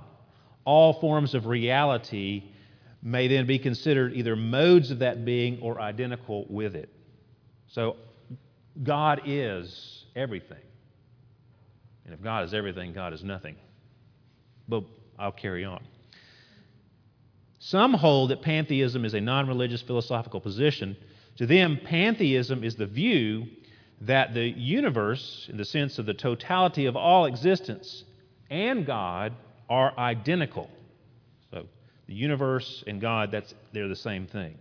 All 0.63 0.99
forms 0.99 1.33
of 1.33 1.47
reality 1.47 2.43
may 3.01 3.27
then 3.27 3.45
be 3.45 3.59
considered 3.59 4.13
either 4.13 4.35
modes 4.35 4.91
of 4.91 4.99
that 4.99 5.25
being 5.25 5.59
or 5.61 5.81
identical 5.81 6.45
with 6.49 6.75
it. 6.75 6.89
So, 7.67 7.97
God 8.83 9.21
is 9.25 10.05
everything. 10.15 10.61
And 12.05 12.13
if 12.13 12.21
God 12.21 12.45
is 12.45 12.53
everything, 12.53 12.93
God 12.93 13.13
is 13.13 13.23
nothing. 13.23 13.55
But 14.67 14.83
I'll 15.19 15.31
carry 15.31 15.65
on. 15.65 15.83
Some 17.59 17.93
hold 17.93 18.31
that 18.31 18.41
pantheism 18.41 19.05
is 19.05 19.13
a 19.13 19.21
non 19.21 19.47
religious 19.47 19.81
philosophical 19.81 20.41
position 20.41 20.97
to 21.37 21.45
them, 21.45 21.79
pantheism 21.83 22.63
is 22.63 22.75
the 22.75 22.85
view 22.85 23.47
that 24.01 24.33
the 24.33 24.47
universe, 24.47 25.47
in 25.49 25.57
the 25.57 25.65
sense 25.65 25.99
of 25.99 26.05
the 26.05 26.13
totality 26.13 26.85
of 26.85 26.95
all 26.95 27.25
existence, 27.25 28.03
and 28.49 28.85
God 28.85 29.33
are 29.69 29.97
identical. 29.97 30.69
So, 31.51 31.65
the 32.07 32.13
universe 32.13 32.83
and 32.87 32.99
God, 32.99 33.31
that's, 33.31 33.53
they're 33.73 33.87
the 33.87 33.95
same 33.95 34.27
thing. 34.27 34.57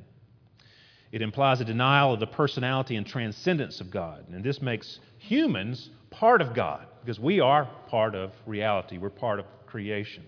It 1.11 1.23
implies 1.23 1.61
a 1.61 1.65
denial 1.65 2.15
of 2.15 2.21
the 2.21 2.27
personality 2.27 2.97
and 2.97 3.07
transcendence 3.07 3.81
of 3.81 3.91
God. 3.91 4.27
And 4.31 4.45
this 4.45 4.63
makes 4.63 5.01
humans 5.19 5.91
part 6.11 6.41
of 6.41 6.55
God 6.55 6.87
because 7.01 7.19
we 7.19 7.41
are 7.41 7.69
part 7.89 8.15
of 8.15 8.33
reality, 8.47 8.99
we're 8.99 9.11
part 9.11 9.39
of 9.39 9.47
creation. 9.67 10.25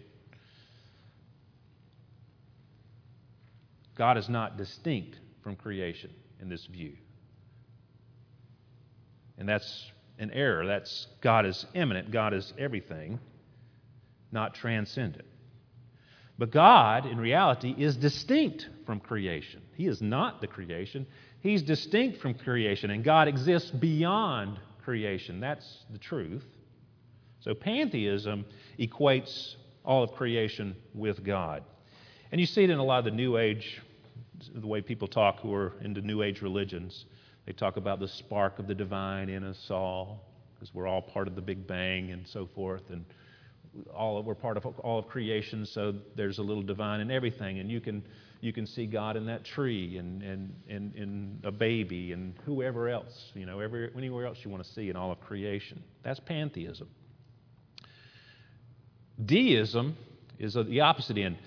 God 3.97 4.17
is 4.17 4.29
not 4.29 4.57
distinct 4.57 5.19
from 5.43 5.57
creation 5.57 6.11
in 6.41 6.49
this 6.49 6.67
view. 6.67 6.95
And 9.39 9.49
that's 9.49 9.91
an 10.19 10.31
error. 10.31 10.67
That's 10.67 11.07
God 11.21 11.47
is 11.47 11.67
immanent, 11.75 12.11
God 12.11 12.33
is 12.33 12.53
everything, 12.59 13.19
not 14.31 14.55
transcendent. 14.55 15.27
But 16.39 16.51
God, 16.51 17.07
in 17.07 17.19
reality, 17.19 17.75
is 17.77 17.97
distinct 17.97 18.69
from 18.87 18.99
creation. 19.01 19.63
He 19.75 19.87
is 19.87 20.01
not 20.01 20.41
the 20.41 20.47
creation, 20.47 21.07
He's 21.41 21.63
distinct 21.63 22.21
from 22.21 22.35
creation, 22.35 22.91
and 22.91 23.05
God 23.05 23.29
exists 23.29 23.71
beyond 23.71 24.59
creation. 24.85 25.41
That's 25.41 25.85
the 25.91 25.99
truth. 25.99 26.45
So 27.43 27.55
pantheism 27.55 28.45
equates 28.79 29.57
all 29.85 30.03
of 30.05 30.13
creation 30.13 30.77
with 30.95 31.25
God. 31.25 31.65
And 32.31 32.41
you 32.41 32.47
see 32.47 32.63
it 32.63 32.71
in 32.71 32.79
a 32.79 32.85
lot 32.85 33.01
of 33.01 33.05
the 33.05 33.11
New 33.11 33.37
Age 33.37 33.83
the 34.55 34.67
way 34.67 34.81
people 34.81 35.09
talk 35.09 35.41
who 35.41 35.53
are 35.53 35.75
into 35.83 36.01
New 36.01 36.23
Age 36.23 36.41
religions. 36.41 37.07
They 37.47 37.53
talk 37.53 37.77
about 37.77 37.99
the 37.99 38.09
spark 38.09 38.59
of 38.59 38.67
the 38.67 38.75
divine 38.75 39.29
in 39.29 39.45
us 39.45 39.71
all, 39.71 40.25
because 40.55 40.73
we're 40.73 40.87
all 40.87 41.03
part 41.03 41.27
of 41.27 41.35
the 41.35 41.43
Big 41.43 41.67
Bang 41.67 42.13
and 42.13 42.27
so 42.27 42.47
forth, 42.47 42.83
and 42.91 43.05
all 43.95 44.23
we're 44.23 44.35
part 44.35 44.57
of 44.57 44.67
all 44.67 44.99
of 44.99 45.09
creation. 45.09 45.67
So 45.67 45.95
there's 46.15 46.39
a 46.39 46.43
little 46.43 46.63
divine 46.63 47.01
in 47.01 47.11
everything, 47.11 47.59
and 47.59 47.71
you 47.71 47.81
can 47.81 48.05
you 48.41 48.53
can 48.53 48.67
see 48.67 48.87
God 48.87 49.17
in 49.17 49.27
that 49.27 49.45
tree 49.45 49.99
and 49.99 50.23
and 50.23 50.55
and 50.69 50.95
in 50.95 51.41
a 51.43 51.51
baby 51.51 52.13
and 52.13 52.35
whoever 52.45 52.89
else, 52.89 53.33
you 53.35 53.47
know, 53.47 53.59
every, 53.61 53.91
anywhere 53.97 54.27
else 54.27 54.39
you 54.45 54.51
want 54.51 54.63
to 54.63 54.71
see 54.71 54.91
in 54.91 54.97
all 54.97 55.11
of 55.11 55.21
creation. 55.21 55.83
That's 56.03 56.21
pantheism. 56.21 56.89
Deism 59.25 59.97
is 60.39 60.55
the 60.55 60.81
opposite 60.81 61.19
end. 61.19 61.39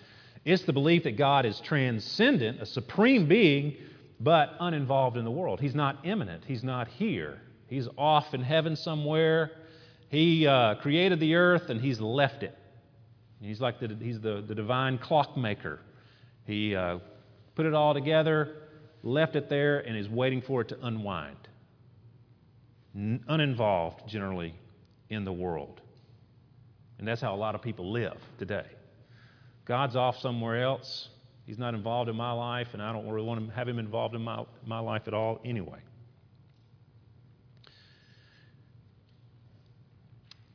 It's 0.44 0.64
the 0.64 0.74
belief 0.74 1.04
that 1.04 1.18
God 1.18 1.46
is 1.46 1.60
transcendent, 1.60 2.62
a 2.62 2.66
supreme 2.66 3.28
being, 3.28 3.76
but 4.20 4.56
uninvolved 4.60 5.18
in 5.18 5.26
the 5.26 5.32
world. 5.32 5.60
He's 5.60 5.76
not 5.76 6.06
immanent, 6.06 6.44
He's 6.46 6.64
not 6.64 6.88
here. 6.88 7.42
He's 7.68 7.88
off 7.98 8.34
in 8.34 8.42
heaven 8.42 8.76
somewhere. 8.76 9.52
He 10.10 10.46
uh, 10.46 10.76
created 10.76 11.20
the 11.20 11.36
earth 11.36 11.70
and 11.70 11.82
He's 11.82 12.00
left 12.00 12.44
it. 12.44 12.56
He's 13.42 13.60
like 13.60 13.80
the, 13.80 13.96
he's 14.00 14.20
the, 14.20 14.44
the 14.48 14.56
divine 14.56 14.98
clockmaker. 14.98 15.80
He 16.46 16.76
uh, 16.76 17.00
put 17.56 17.66
it 17.66 17.74
all 17.74 17.94
together, 17.94 18.56
left 19.04 19.36
it 19.36 19.50
there, 19.50 19.80
and 19.80 19.98
is 19.98 20.10
waiting 20.10 20.42
for 20.42 20.62
it 20.62 20.70
to 20.70 20.86
unwind. 20.86 21.38
N- 22.96 23.24
uninvolved, 23.28 24.08
generally, 24.08 24.56
in 25.10 25.26
the 25.26 25.34
world. 25.34 25.82
And 26.98 27.08
that's 27.08 27.22
how 27.22 27.34
a 27.34 27.38
lot 27.38 27.56
of 27.56 27.62
people 27.62 27.92
live 27.92 28.18
today. 28.38 28.66
God's 29.66 29.96
off 29.96 30.20
somewhere 30.20 30.64
else. 30.64 31.10
He's 31.46 31.58
not 31.58 31.74
involved 31.74 32.10
in 32.10 32.16
my 32.16 32.32
life, 32.32 32.70
and 32.74 32.82
I 32.82 32.92
don't 32.92 33.08
really 33.08 33.28
want 33.28 33.48
to 33.48 33.56
have 33.56 33.68
him 33.68 33.80
involved 33.80 34.16
in 34.16 34.22
my, 34.22 34.44
my 34.66 34.80
life 34.80 35.04
at 35.08 35.14
all 35.14 35.40
anyway. 35.46 35.80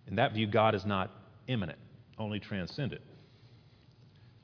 In 0.08 0.16
that 0.16 0.32
view, 0.32 0.46
God 0.46 0.74
is 0.74 0.84
not 0.84 1.10
immanent, 1.46 1.78
only 2.18 2.40
transcendent. 2.40 3.02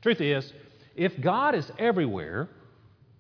Truth 0.02 0.20
is, 0.20 0.52
if 0.94 1.20
God 1.20 1.56
is 1.56 1.70
everywhere, 1.78 2.48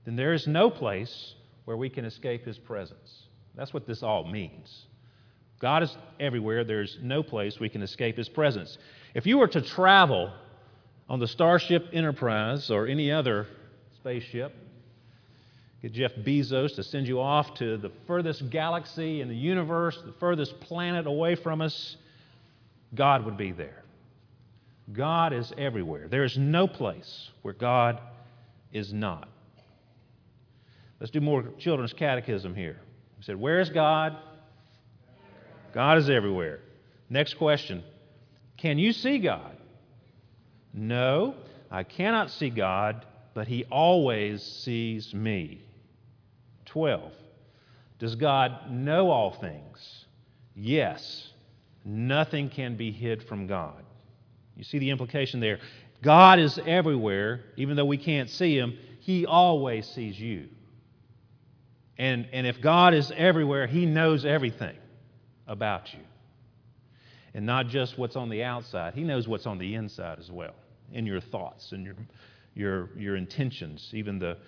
then 0.04 0.14
there 0.14 0.32
is 0.32 0.46
no 0.46 0.70
place 0.70 1.34
where 1.64 1.76
we 1.76 1.90
can 1.90 2.04
escape 2.04 2.44
his 2.44 2.58
presence. 2.58 3.24
That's 3.56 3.74
what 3.74 3.86
this 3.86 4.04
all 4.04 4.24
means. 4.24 4.86
God 5.60 5.82
is 5.82 5.96
everywhere. 6.20 6.64
There's 6.64 6.98
no 7.02 7.22
place 7.22 7.58
we 7.58 7.68
can 7.68 7.82
escape 7.82 8.16
his 8.16 8.28
presence. 8.28 8.76
If 9.14 9.26
you 9.26 9.38
were 9.38 9.48
to 9.48 9.62
travel 9.62 10.32
on 11.08 11.18
the 11.18 11.28
Starship 11.28 11.88
Enterprise 11.92 12.70
or 12.70 12.86
any 12.86 13.10
other 13.10 13.46
spaceship, 13.96 14.54
get 15.80 15.92
Jeff 15.92 16.12
Bezos 16.14 16.74
to 16.76 16.82
send 16.82 17.06
you 17.06 17.20
off 17.20 17.54
to 17.54 17.78
the 17.78 17.90
furthest 18.06 18.50
galaxy 18.50 19.20
in 19.20 19.28
the 19.28 19.36
universe, 19.36 19.98
the 20.04 20.12
furthest 20.20 20.60
planet 20.60 21.06
away 21.06 21.36
from 21.36 21.62
us, 21.62 21.96
God 22.94 23.24
would 23.24 23.36
be 23.36 23.52
there. 23.52 23.82
God 24.92 25.32
is 25.32 25.52
everywhere. 25.56 26.08
There 26.08 26.24
is 26.24 26.36
no 26.36 26.68
place 26.68 27.30
where 27.42 27.54
God 27.54 28.00
is 28.72 28.92
not. 28.92 29.28
Let's 31.00 31.10
do 31.10 31.20
more 31.20 31.44
children's 31.58 31.92
catechism 31.92 32.54
here. 32.54 32.78
We 33.18 33.24
said, 33.24 33.36
Where 33.36 33.60
is 33.60 33.70
God? 33.70 34.16
God 35.76 35.98
is 35.98 36.08
everywhere. 36.08 36.60
Next 37.10 37.34
question 37.34 37.84
Can 38.56 38.78
you 38.78 38.94
see 38.94 39.18
God? 39.18 39.58
No, 40.72 41.34
I 41.70 41.82
cannot 41.82 42.30
see 42.30 42.48
God, 42.48 43.04
but 43.34 43.46
He 43.46 43.64
always 43.64 44.42
sees 44.42 45.12
me. 45.12 45.60
12. 46.64 47.12
Does 47.98 48.14
God 48.14 48.70
know 48.70 49.10
all 49.10 49.32
things? 49.32 50.06
Yes. 50.54 51.28
Nothing 51.84 52.48
can 52.48 52.76
be 52.76 52.90
hid 52.90 53.22
from 53.24 53.46
God. 53.46 53.84
You 54.56 54.64
see 54.64 54.78
the 54.78 54.88
implication 54.88 55.40
there. 55.40 55.58
God 56.02 56.38
is 56.38 56.58
everywhere, 56.64 57.42
even 57.58 57.76
though 57.76 57.84
we 57.84 57.98
can't 57.98 58.30
see 58.30 58.56
Him, 58.56 58.78
He 59.00 59.26
always 59.26 59.86
sees 59.86 60.18
you. 60.18 60.48
And, 61.98 62.28
and 62.32 62.46
if 62.46 62.62
God 62.62 62.94
is 62.94 63.12
everywhere, 63.14 63.66
He 63.66 63.84
knows 63.84 64.24
everything 64.24 64.76
about 65.46 65.92
you. 65.92 66.00
And 67.34 67.44
not 67.44 67.68
just 67.68 67.98
what's 67.98 68.16
on 68.16 68.28
the 68.28 68.42
outside, 68.42 68.94
He 68.94 69.02
knows 69.02 69.28
what's 69.28 69.46
on 69.46 69.58
the 69.58 69.74
inside 69.74 70.18
as 70.18 70.30
well, 70.30 70.54
in 70.92 71.06
your 71.06 71.20
thoughts 71.20 71.72
and 71.72 71.84
your, 71.84 71.96
your, 72.54 72.90
your 72.96 73.16
intentions, 73.16 73.90
even 73.92 74.18
the 74.18 74.38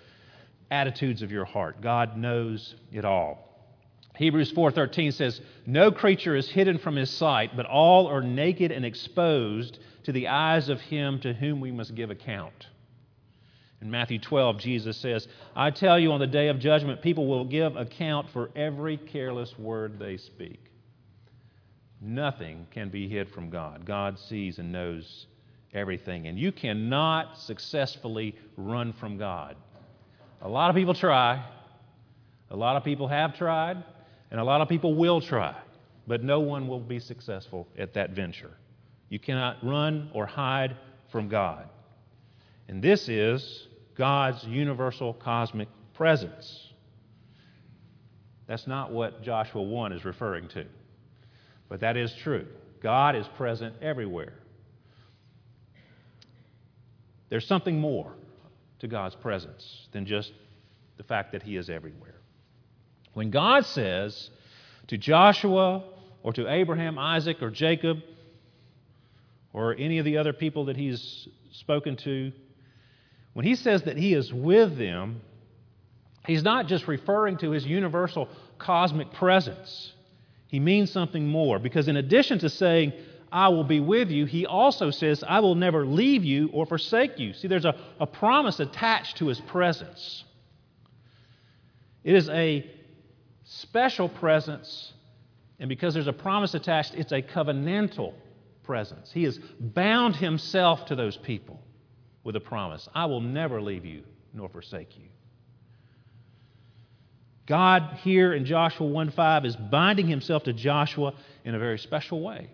attitudes 0.71 1.21
of 1.21 1.31
your 1.31 1.45
heart. 1.45 1.81
God 1.81 2.17
knows 2.17 2.75
it 2.91 3.05
all. 3.05 3.45
Hebrews 4.15 4.51
4:13 4.51 5.13
says, 5.13 5.39
"No 5.65 5.91
creature 5.91 6.35
is 6.35 6.49
hidden 6.49 6.77
from 6.77 6.95
his 6.95 7.09
sight, 7.09 7.55
but 7.55 7.65
all 7.65 8.07
are 8.07 8.21
naked 8.21 8.71
and 8.71 8.83
exposed 8.83 9.79
to 10.03 10.11
the 10.11 10.27
eyes 10.27 10.67
of 10.67 10.81
him 10.81 11.19
to 11.21 11.33
whom 11.33 11.61
we 11.61 11.71
must 11.71 11.95
give 11.95 12.09
account." 12.09 12.67
In 13.81 13.89
Matthew 13.89 14.19
12, 14.19 14.57
Jesus 14.57 14.97
says, 14.97 15.27
I 15.55 15.71
tell 15.71 15.97
you, 15.97 16.11
on 16.11 16.19
the 16.19 16.27
day 16.27 16.49
of 16.49 16.59
judgment, 16.59 17.01
people 17.01 17.27
will 17.27 17.45
give 17.45 17.77
account 17.77 18.29
for 18.29 18.49
every 18.55 18.97
careless 18.97 19.57
word 19.57 19.97
they 19.99 20.17
speak. 20.17 20.59
Nothing 22.01 22.67
can 22.71 22.89
be 22.89 23.07
hid 23.07 23.29
from 23.29 23.49
God. 23.49 23.85
God 23.85 24.17
sees 24.17 24.59
and 24.59 24.71
knows 24.71 25.27
everything. 25.73 26.27
And 26.27 26.39
you 26.39 26.51
cannot 26.51 27.37
successfully 27.37 28.35
run 28.57 28.93
from 28.93 29.17
God. 29.17 29.55
A 30.41 30.49
lot 30.49 30.69
of 30.69 30.75
people 30.75 30.93
try, 30.93 31.43
a 32.49 32.55
lot 32.55 32.77
of 32.77 32.83
people 32.83 33.07
have 33.07 33.35
tried, 33.35 33.83
and 34.31 34.39
a 34.39 34.43
lot 34.43 34.61
of 34.61 34.69
people 34.69 34.95
will 34.95 35.19
try, 35.19 35.55
but 36.07 36.23
no 36.23 36.39
one 36.39 36.67
will 36.67 36.79
be 36.79 36.99
successful 36.99 37.67
at 37.77 37.93
that 37.95 38.11
venture. 38.11 38.51
You 39.09 39.19
cannot 39.19 39.57
run 39.63 40.09
or 40.13 40.25
hide 40.25 40.77
from 41.11 41.27
God. 41.27 41.67
And 42.67 42.81
this 42.81 43.09
is 43.09 43.67
God's 43.95 44.43
universal 44.45 45.13
cosmic 45.13 45.67
presence. 45.93 46.67
That's 48.47 48.67
not 48.67 48.91
what 48.91 49.21
Joshua 49.23 49.61
1 49.61 49.91
is 49.91 50.05
referring 50.05 50.47
to, 50.49 50.65
but 51.69 51.79
that 51.81 51.95
is 51.95 52.13
true. 52.15 52.47
God 52.81 53.15
is 53.15 53.27
present 53.37 53.75
everywhere. 53.81 54.33
There's 57.29 57.47
something 57.47 57.79
more 57.79 58.13
to 58.79 58.87
God's 58.87 59.15
presence 59.15 59.87
than 59.91 60.05
just 60.05 60.31
the 60.97 61.03
fact 61.03 61.31
that 61.33 61.43
He 61.43 61.55
is 61.55 61.69
everywhere. 61.69 62.15
When 63.13 63.29
God 63.29 63.65
says 63.65 64.29
to 64.87 64.97
Joshua 64.97 65.83
or 66.23 66.33
to 66.33 66.51
Abraham, 66.51 66.97
Isaac, 66.97 67.41
or 67.41 67.49
Jacob, 67.51 67.99
or 69.53 69.75
any 69.75 69.99
of 69.99 70.05
the 70.05 70.17
other 70.17 70.33
people 70.33 70.65
that 70.65 70.75
He's 70.77 71.27
spoken 71.51 71.95
to, 71.97 72.31
when 73.33 73.45
he 73.45 73.55
says 73.55 73.83
that 73.83 73.97
he 73.97 74.13
is 74.13 74.33
with 74.33 74.77
them, 74.77 75.21
he's 76.25 76.43
not 76.43 76.67
just 76.67 76.87
referring 76.87 77.37
to 77.37 77.51
his 77.51 77.65
universal 77.65 78.27
cosmic 78.57 79.13
presence. 79.13 79.93
He 80.49 80.59
means 80.59 80.91
something 80.91 81.27
more 81.27 81.59
because, 81.59 81.87
in 81.87 81.95
addition 81.95 82.39
to 82.39 82.49
saying, 82.49 82.93
I 83.31 83.49
will 83.49 83.63
be 83.63 83.79
with 83.79 84.09
you, 84.09 84.25
he 84.25 84.47
also 84.47 84.89
says, 84.89 85.23
I 85.25 85.39
will 85.39 85.53
never 85.53 85.85
leave 85.85 86.25
you 86.25 86.49
or 86.51 86.65
forsake 86.65 87.19
you. 87.19 87.33
See, 87.33 87.47
there's 87.47 87.65
a, 87.65 87.75
a 87.99 88.07
promise 88.07 88.59
attached 88.59 89.17
to 89.17 89.27
his 89.27 89.39
presence. 89.39 90.23
It 92.03 92.15
is 92.15 92.29
a 92.29 92.67
special 93.43 94.09
presence, 94.09 94.93
and 95.59 95.69
because 95.69 95.93
there's 95.93 96.07
a 96.07 96.13
promise 96.13 96.55
attached, 96.55 96.95
it's 96.95 97.11
a 97.11 97.21
covenantal 97.21 98.15
presence. 98.63 99.11
He 99.11 99.25
has 99.25 99.37
bound 99.59 100.15
himself 100.15 100.87
to 100.87 100.95
those 100.95 101.15
people 101.15 101.61
with 102.23 102.35
a 102.35 102.39
promise 102.39 102.89
I 102.95 103.05
will 103.05 103.21
never 103.21 103.61
leave 103.61 103.85
you 103.85 104.03
nor 104.33 104.49
forsake 104.49 104.97
you. 104.97 105.05
God 107.49 107.97
here 108.03 108.31
in 108.31 108.45
Joshua 108.45 108.87
1:5 108.87 109.43
is 109.43 109.55
binding 109.55 110.07
himself 110.07 110.43
to 110.43 110.53
Joshua 110.53 111.13
in 111.43 111.55
a 111.55 111.59
very 111.59 111.79
special 111.79 112.21
way. 112.21 112.47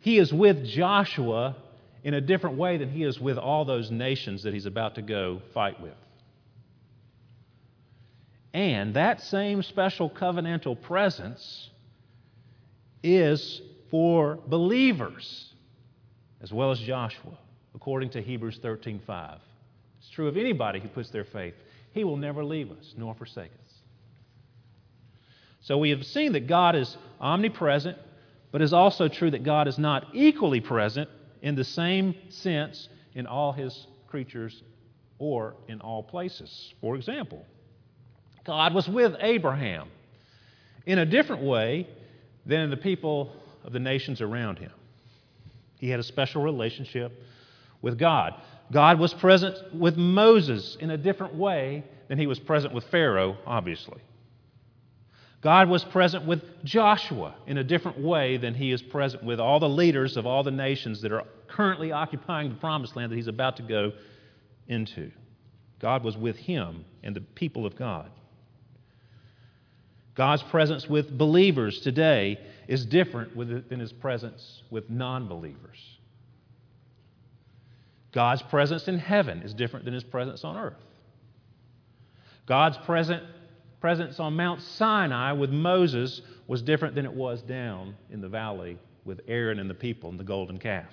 He 0.00 0.18
is 0.18 0.32
with 0.32 0.66
Joshua 0.66 1.56
in 2.04 2.12
a 2.12 2.20
different 2.20 2.58
way 2.58 2.76
than 2.76 2.90
he 2.90 3.04
is 3.04 3.18
with 3.18 3.38
all 3.38 3.64
those 3.64 3.90
nations 3.90 4.42
that 4.42 4.52
he's 4.52 4.66
about 4.66 4.96
to 4.96 5.02
go 5.02 5.40
fight 5.54 5.80
with. 5.80 5.96
And 8.52 8.94
that 8.94 9.22
same 9.22 9.62
special 9.62 10.10
covenantal 10.10 10.80
presence 10.80 11.70
is 13.02 13.62
for 13.90 14.38
believers 14.46 15.54
as 16.42 16.52
well 16.52 16.70
as 16.70 16.78
Joshua 16.80 17.32
according 17.74 18.10
to 18.10 18.20
Hebrews 18.20 18.58
13:5. 18.58 19.40
It's 20.00 20.10
true 20.10 20.28
of 20.28 20.36
anybody 20.36 20.80
who 20.80 20.88
puts 20.88 21.08
their 21.08 21.24
faith. 21.24 21.54
He 21.92 22.04
will 22.04 22.18
never 22.18 22.44
leave 22.44 22.70
us 22.70 22.94
nor 22.96 23.14
forsake 23.14 23.52
us. 23.52 23.59
So 25.70 25.78
we 25.78 25.90
have 25.90 26.04
seen 26.04 26.32
that 26.32 26.48
God 26.48 26.74
is 26.74 26.96
omnipresent, 27.20 27.96
but 28.50 28.60
it's 28.60 28.72
also 28.72 29.06
true 29.06 29.30
that 29.30 29.44
God 29.44 29.68
is 29.68 29.78
not 29.78 30.08
equally 30.14 30.60
present 30.60 31.08
in 31.42 31.54
the 31.54 31.62
same 31.62 32.16
sense 32.28 32.88
in 33.14 33.28
all 33.28 33.52
his 33.52 33.86
creatures 34.08 34.64
or 35.20 35.54
in 35.68 35.80
all 35.80 36.02
places. 36.02 36.74
For 36.80 36.96
example, 36.96 37.46
God 38.44 38.74
was 38.74 38.88
with 38.88 39.14
Abraham 39.20 39.86
in 40.86 40.98
a 40.98 41.06
different 41.06 41.44
way 41.44 41.86
than 42.44 42.70
the 42.70 42.76
people 42.76 43.32
of 43.62 43.72
the 43.72 43.78
nations 43.78 44.20
around 44.20 44.58
him. 44.58 44.72
He 45.78 45.88
had 45.88 46.00
a 46.00 46.02
special 46.02 46.42
relationship 46.42 47.12
with 47.80 47.96
God. 47.96 48.34
God 48.72 48.98
was 48.98 49.14
present 49.14 49.56
with 49.72 49.96
Moses 49.96 50.76
in 50.80 50.90
a 50.90 50.98
different 50.98 51.36
way 51.36 51.84
than 52.08 52.18
he 52.18 52.26
was 52.26 52.40
present 52.40 52.74
with 52.74 52.82
Pharaoh, 52.90 53.36
obviously. 53.46 54.00
God 55.40 55.68
was 55.68 55.82
present 55.84 56.26
with 56.26 56.42
Joshua 56.64 57.34
in 57.46 57.56
a 57.56 57.64
different 57.64 57.98
way 57.98 58.36
than 58.36 58.54
he 58.54 58.72
is 58.72 58.82
present 58.82 59.24
with 59.24 59.40
all 59.40 59.58
the 59.58 59.68
leaders 59.68 60.16
of 60.16 60.26
all 60.26 60.42
the 60.42 60.50
nations 60.50 61.00
that 61.00 61.12
are 61.12 61.24
currently 61.48 61.92
occupying 61.92 62.50
the 62.50 62.56
promised 62.56 62.94
land 62.94 63.10
that 63.10 63.16
he's 63.16 63.26
about 63.26 63.56
to 63.56 63.62
go 63.62 63.92
into. 64.68 65.10
God 65.80 66.04
was 66.04 66.16
with 66.16 66.36
him 66.36 66.84
and 67.02 67.16
the 67.16 67.22
people 67.22 67.64
of 67.64 67.74
God. 67.74 68.10
God's 70.14 70.42
presence 70.42 70.86
with 70.86 71.16
believers 71.16 71.80
today 71.80 72.38
is 72.68 72.84
different 72.84 73.34
than 73.68 73.80
his 73.80 73.92
presence 73.92 74.62
with 74.70 74.90
non 74.90 75.28
believers. 75.28 75.78
God's 78.12 78.42
presence 78.42 78.88
in 78.88 78.98
heaven 78.98 79.42
is 79.42 79.54
different 79.54 79.84
than 79.84 79.94
his 79.94 80.04
presence 80.04 80.44
on 80.44 80.56
earth. 80.56 80.74
God's 82.46 82.76
present, 82.78 83.22
presence 83.80 84.20
on 84.20 84.36
Mount 84.36 84.60
Sinai 84.60 85.32
with 85.32 85.50
Moses 85.50 86.20
was 86.46 86.62
different 86.62 86.94
than 86.94 87.06
it 87.06 87.12
was 87.12 87.40
down 87.42 87.96
in 88.10 88.20
the 88.20 88.28
valley 88.28 88.78
with 89.04 89.20
Aaron 89.26 89.58
and 89.58 89.70
the 89.70 89.74
people 89.74 90.10
and 90.10 90.20
the 90.20 90.24
golden 90.24 90.58
calf. 90.58 90.92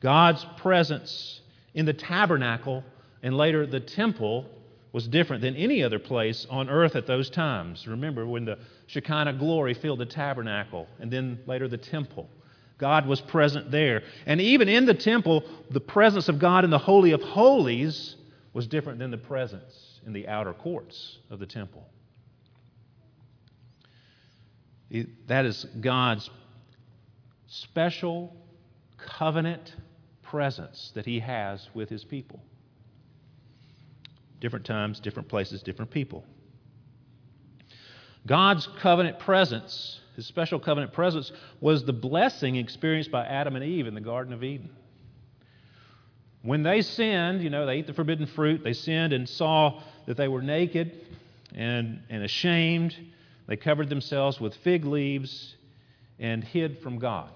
God's 0.00 0.46
presence 0.56 1.40
in 1.74 1.86
the 1.86 1.92
tabernacle 1.92 2.84
and 3.22 3.36
later 3.36 3.66
the 3.66 3.80
temple 3.80 4.46
was 4.92 5.06
different 5.08 5.42
than 5.42 5.56
any 5.56 5.82
other 5.82 5.98
place 5.98 6.46
on 6.50 6.70
earth 6.70 6.96
at 6.96 7.06
those 7.06 7.28
times. 7.30 7.86
Remember 7.86 8.26
when 8.26 8.44
the 8.44 8.58
Shekinah 8.86 9.34
glory 9.34 9.74
filled 9.74 9.98
the 9.98 10.06
tabernacle 10.06 10.86
and 11.00 11.10
then 11.10 11.40
later 11.46 11.68
the 11.68 11.78
temple. 11.78 12.28
God 12.78 13.06
was 13.06 13.20
present 13.20 13.70
there. 13.70 14.02
And 14.24 14.40
even 14.40 14.68
in 14.68 14.86
the 14.86 14.94
temple, 14.94 15.44
the 15.70 15.80
presence 15.80 16.28
of 16.28 16.38
God 16.38 16.64
in 16.64 16.70
the 16.70 16.78
Holy 16.78 17.10
of 17.10 17.22
Holies 17.22 18.16
was 18.52 18.66
different 18.66 18.98
than 18.98 19.10
the 19.10 19.18
presence 19.18 19.89
in 20.06 20.12
the 20.12 20.28
outer 20.28 20.52
courts 20.52 21.18
of 21.30 21.38
the 21.38 21.46
temple. 21.46 21.86
That 25.26 25.44
is 25.44 25.66
God's 25.80 26.28
special 27.46 28.36
covenant 28.96 29.74
presence 30.22 30.92
that 30.94 31.06
He 31.06 31.20
has 31.20 31.68
with 31.74 31.88
His 31.88 32.04
people. 32.04 32.40
Different 34.40 34.64
times, 34.64 35.00
different 35.00 35.28
places, 35.28 35.62
different 35.62 35.90
people. 35.90 36.24
God's 38.26 38.68
covenant 38.80 39.18
presence, 39.18 40.00
his 40.16 40.26
special 40.26 40.58
covenant 40.58 40.92
presence, 40.92 41.32
was 41.60 41.84
the 41.84 41.92
blessing 41.92 42.56
experienced 42.56 43.10
by 43.10 43.24
Adam 43.24 43.56
and 43.56 43.64
Eve 43.64 43.86
in 43.86 43.94
the 43.94 44.00
Garden 44.00 44.32
of 44.32 44.44
Eden. 44.44 44.70
When 46.42 46.62
they 46.62 46.82
sinned, 46.82 47.42
you 47.42 47.50
know, 47.50 47.66
they 47.66 47.74
ate 47.74 47.86
the 47.86 47.92
forbidden 47.92 48.26
fruit, 48.26 48.64
they 48.64 48.72
sinned 48.72 49.12
and 49.12 49.28
saw 49.28 49.82
that 50.06 50.16
they 50.16 50.28
were 50.28 50.42
naked 50.42 50.98
and, 51.54 52.02
and 52.08 52.22
ashamed. 52.22 52.96
They 53.46 53.56
covered 53.56 53.88
themselves 53.88 54.40
with 54.40 54.54
fig 54.56 54.84
leaves 54.84 55.56
and 56.18 56.42
hid 56.42 56.78
from 56.78 56.98
God. 56.98 57.30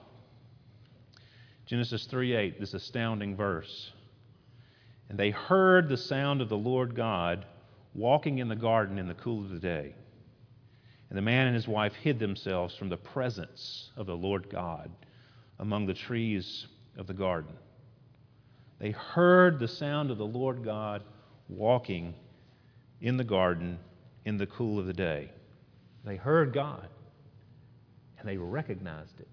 Genesis 1.66 2.06
3 2.06 2.34
8, 2.34 2.60
this 2.60 2.74
astounding 2.74 3.36
verse. 3.36 3.90
And 5.08 5.18
they 5.18 5.30
heard 5.30 5.88
the 5.88 5.96
sound 5.96 6.40
of 6.40 6.48
the 6.48 6.56
Lord 6.56 6.94
God 6.94 7.44
walking 7.94 8.38
in 8.38 8.48
the 8.48 8.56
garden 8.56 8.98
in 8.98 9.06
the 9.06 9.14
cool 9.14 9.44
of 9.44 9.50
the 9.50 9.58
day. 9.58 9.94
And 11.08 11.18
the 11.18 11.22
man 11.22 11.46
and 11.46 11.54
his 11.54 11.68
wife 11.68 11.94
hid 11.94 12.18
themselves 12.18 12.74
from 12.74 12.88
the 12.88 12.96
presence 12.96 13.90
of 13.96 14.06
the 14.06 14.16
Lord 14.16 14.48
God 14.50 14.90
among 15.58 15.86
the 15.86 15.94
trees 15.94 16.66
of 16.96 17.06
the 17.06 17.14
garden. 17.14 17.54
They 18.78 18.90
heard 18.90 19.58
the 19.58 19.68
sound 19.68 20.10
of 20.10 20.18
the 20.18 20.26
Lord 20.26 20.64
God 20.64 21.02
walking 21.48 22.14
in 23.00 23.16
the 23.16 23.24
garden 23.24 23.78
in 24.24 24.36
the 24.36 24.46
cool 24.46 24.78
of 24.78 24.86
the 24.86 24.92
day. 24.92 25.30
They 26.04 26.16
heard 26.16 26.52
God 26.52 26.88
and 28.18 28.28
they 28.28 28.36
recognized 28.36 29.20
it. 29.20 29.28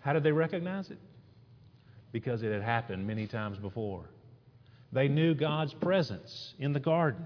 How 0.00 0.12
did 0.12 0.22
they 0.22 0.32
recognize 0.32 0.90
it? 0.90 0.98
Because 2.12 2.42
it 2.42 2.52
had 2.52 2.62
happened 2.62 3.06
many 3.06 3.26
times 3.26 3.58
before. 3.58 4.04
They 4.92 5.08
knew 5.08 5.34
God's 5.34 5.72
presence 5.74 6.54
in 6.58 6.72
the 6.72 6.80
garden. 6.80 7.24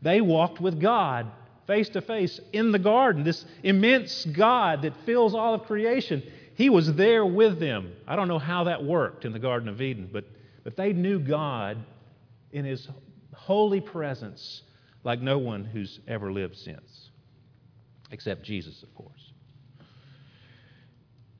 They 0.00 0.20
walked 0.20 0.60
with 0.60 0.80
God 0.80 1.30
face 1.66 1.88
to 1.90 2.00
face 2.00 2.40
in 2.52 2.72
the 2.72 2.78
garden, 2.78 3.22
this 3.22 3.44
immense 3.62 4.24
God 4.24 4.82
that 4.82 4.94
fills 5.04 5.34
all 5.34 5.54
of 5.54 5.64
creation. 5.64 6.22
He 6.54 6.70
was 6.70 6.92
there 6.94 7.24
with 7.24 7.58
them. 7.58 7.92
I 8.06 8.16
don't 8.16 8.28
know 8.28 8.38
how 8.38 8.64
that 8.64 8.84
worked 8.84 9.24
in 9.24 9.32
the 9.32 9.38
Garden 9.38 9.68
of 9.68 9.80
Eden, 9.80 10.08
but, 10.12 10.24
but 10.64 10.76
they 10.76 10.92
knew 10.92 11.18
God 11.18 11.78
in 12.52 12.64
His 12.64 12.88
holy 13.34 13.80
presence 13.80 14.62
like 15.04 15.20
no 15.20 15.38
one 15.38 15.64
who's 15.64 16.00
ever 16.06 16.32
lived 16.32 16.56
since, 16.56 17.10
except 18.10 18.42
Jesus, 18.42 18.82
of 18.82 18.94
course. 18.94 19.32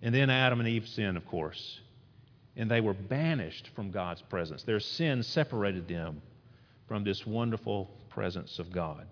And 0.02 0.14
then 0.14 0.30
Adam 0.30 0.58
and 0.58 0.68
Eve 0.68 0.88
sinned, 0.88 1.16
of 1.16 1.26
course, 1.26 1.80
and 2.56 2.70
they 2.70 2.80
were 2.80 2.94
banished 2.94 3.70
from 3.74 3.90
God's 3.90 4.22
presence. 4.22 4.64
Their 4.64 4.80
sin 4.80 5.22
separated 5.22 5.86
them 5.86 6.20
from 6.88 7.04
this 7.04 7.24
wonderful 7.24 7.88
presence 8.10 8.58
of 8.58 8.72
God. 8.72 9.06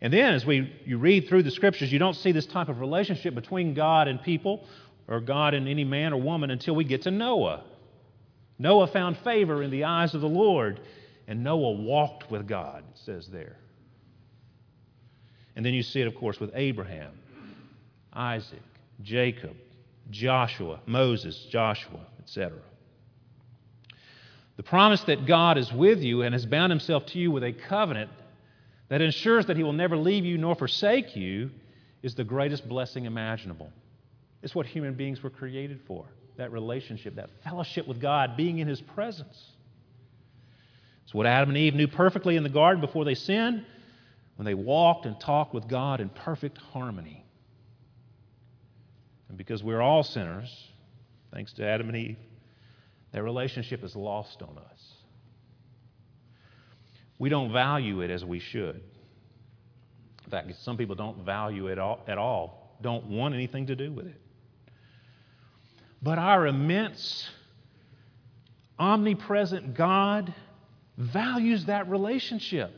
And 0.00 0.12
then, 0.12 0.34
as 0.34 0.44
we, 0.44 0.72
you 0.84 0.98
read 0.98 1.28
through 1.28 1.44
the 1.44 1.50
scriptures, 1.50 1.92
you 1.92 1.98
don't 1.98 2.14
see 2.14 2.32
this 2.32 2.46
type 2.46 2.68
of 2.68 2.80
relationship 2.80 3.34
between 3.34 3.74
God 3.74 4.08
and 4.08 4.22
people, 4.22 4.66
or 5.08 5.20
God 5.20 5.54
and 5.54 5.68
any 5.68 5.84
man 5.84 6.12
or 6.12 6.20
woman, 6.20 6.50
until 6.50 6.74
we 6.74 6.84
get 6.84 7.02
to 7.02 7.10
Noah. 7.10 7.64
Noah 8.58 8.86
found 8.86 9.16
favor 9.18 9.62
in 9.62 9.70
the 9.70 9.84
eyes 9.84 10.14
of 10.14 10.20
the 10.20 10.28
Lord, 10.28 10.80
and 11.26 11.42
Noah 11.42 11.72
walked 11.72 12.30
with 12.30 12.46
God, 12.46 12.84
it 12.92 12.98
says 12.98 13.28
there. 13.28 13.56
And 15.56 15.64
then 15.64 15.74
you 15.74 15.82
see 15.82 16.00
it, 16.00 16.06
of 16.06 16.14
course, 16.14 16.40
with 16.40 16.50
Abraham, 16.54 17.12
Isaac, 18.12 18.62
Jacob, 19.02 19.56
Joshua, 20.10 20.80
Moses, 20.86 21.46
Joshua, 21.50 22.00
etc. 22.20 22.58
The 24.56 24.62
promise 24.62 25.02
that 25.02 25.26
God 25.26 25.58
is 25.58 25.72
with 25.72 26.00
you 26.00 26.22
and 26.22 26.32
has 26.32 26.46
bound 26.46 26.70
himself 26.70 27.06
to 27.06 27.18
you 27.18 27.30
with 27.30 27.42
a 27.42 27.52
covenant 27.52 28.10
that 28.88 29.00
ensures 29.00 29.46
that 29.46 29.56
he 29.56 29.62
will 29.62 29.72
never 29.72 29.96
leave 29.96 30.24
you 30.24 30.38
nor 30.38 30.54
forsake 30.54 31.16
you 31.16 31.50
is 32.02 32.14
the 32.14 32.24
greatest 32.24 32.68
blessing 32.68 33.06
imaginable. 33.06 33.72
It's 34.42 34.54
what 34.54 34.66
human 34.66 34.94
beings 34.94 35.22
were 35.22 35.30
created 35.30 35.80
for 35.86 36.06
that 36.36 36.52
relationship, 36.52 37.14
that 37.16 37.30
fellowship 37.42 37.86
with 37.86 38.00
God, 38.00 38.36
being 38.36 38.58
in 38.58 38.68
his 38.68 38.80
presence. 38.80 39.52
It's 41.04 41.14
what 41.14 41.26
Adam 41.26 41.50
and 41.50 41.58
Eve 41.58 41.74
knew 41.74 41.86
perfectly 41.86 42.36
in 42.36 42.42
the 42.42 42.48
garden 42.48 42.80
before 42.80 43.04
they 43.04 43.14
sinned 43.14 43.64
when 44.36 44.46
they 44.46 44.54
walked 44.54 45.06
and 45.06 45.18
talked 45.20 45.54
with 45.54 45.68
God 45.68 46.00
in 46.00 46.08
perfect 46.08 46.58
harmony. 46.58 47.24
And 49.28 49.38
because 49.38 49.62
we're 49.62 49.80
all 49.80 50.02
sinners, 50.02 50.70
thanks 51.32 51.52
to 51.54 51.66
Adam 51.66 51.88
and 51.88 51.96
Eve, 51.96 52.18
that 53.12 53.22
relationship 53.22 53.84
is 53.84 53.94
lost 53.94 54.42
on 54.42 54.58
us. 54.58 54.92
We 57.18 57.28
don't 57.28 57.52
value 57.52 58.00
it 58.00 58.10
as 58.10 58.24
we 58.24 58.38
should. 58.38 58.80
In 60.24 60.30
fact, 60.30 60.52
some 60.62 60.76
people 60.76 60.94
don't 60.94 61.24
value 61.24 61.68
it 61.68 61.78
at 62.08 62.18
all, 62.18 62.76
don't 62.80 63.06
want 63.06 63.34
anything 63.34 63.66
to 63.66 63.76
do 63.76 63.92
with 63.92 64.06
it. 64.06 64.20
But 66.02 66.18
our 66.18 66.46
immense, 66.46 67.28
omnipresent 68.78 69.74
God 69.74 70.34
values 70.96 71.66
that 71.66 71.88
relationship. 71.88 72.72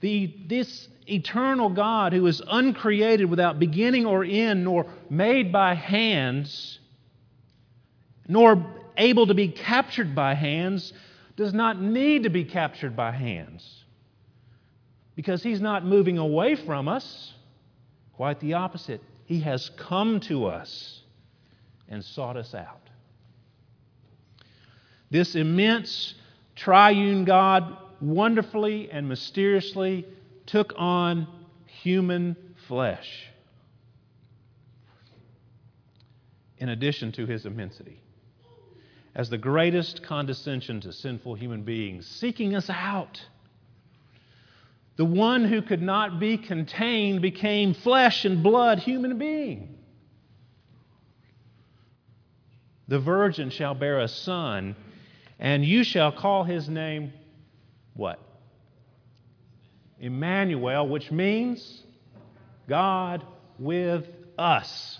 The, 0.00 0.34
this 0.46 0.88
eternal 1.06 1.70
God 1.70 2.12
who 2.12 2.26
is 2.26 2.42
uncreated 2.46 3.28
without 3.28 3.58
beginning 3.58 4.06
or 4.06 4.24
end, 4.24 4.64
nor 4.64 4.86
made 5.08 5.52
by 5.52 5.74
hands, 5.74 6.78
nor 8.26 8.64
able 8.96 9.26
to 9.26 9.34
be 9.34 9.48
captured 9.48 10.14
by 10.14 10.34
hands, 10.34 10.92
does 11.36 11.54
not 11.54 11.80
need 11.80 12.24
to 12.24 12.30
be 12.30 12.44
captured 12.44 12.94
by 12.96 13.10
hands 13.10 13.84
because 15.14 15.42
he's 15.42 15.60
not 15.60 15.84
moving 15.84 16.18
away 16.18 16.54
from 16.54 16.88
us. 16.88 17.32
Quite 18.14 18.40
the 18.40 18.54
opposite. 18.54 19.00
He 19.24 19.40
has 19.40 19.70
come 19.76 20.20
to 20.20 20.46
us 20.46 21.02
and 21.88 22.04
sought 22.04 22.36
us 22.36 22.54
out. 22.54 22.80
This 25.10 25.34
immense 25.34 26.14
triune 26.56 27.24
God 27.24 27.76
wonderfully 28.00 28.90
and 28.90 29.08
mysteriously 29.08 30.06
took 30.46 30.72
on 30.76 31.26
human 31.66 32.36
flesh 32.66 33.28
in 36.58 36.68
addition 36.68 37.12
to 37.12 37.26
his 37.26 37.44
immensity 37.44 38.00
as 39.14 39.28
the 39.28 39.38
greatest 39.38 40.02
condescension 40.02 40.80
to 40.80 40.92
sinful 40.92 41.34
human 41.34 41.62
beings, 41.62 42.06
seeking 42.06 42.54
us 42.54 42.70
out. 42.70 43.20
The 44.96 45.04
one 45.04 45.44
who 45.44 45.62
could 45.62 45.82
not 45.82 46.20
be 46.20 46.38
contained 46.38 47.22
became 47.22 47.74
flesh 47.74 48.24
and 48.24 48.42
blood 48.42 48.78
human 48.78 49.18
being. 49.18 49.76
The 52.88 52.98
virgin 52.98 53.50
shall 53.50 53.74
bear 53.74 54.00
a 54.00 54.08
son, 54.08 54.76
and 55.38 55.64
you 55.64 55.84
shall 55.84 56.12
call 56.12 56.44
his 56.44 56.68
name 56.68 57.12
what? 57.94 58.18
Emmanuel, 59.98 60.88
which 60.88 61.10
means 61.10 61.82
God 62.68 63.24
with 63.58 64.06
us. 64.38 64.98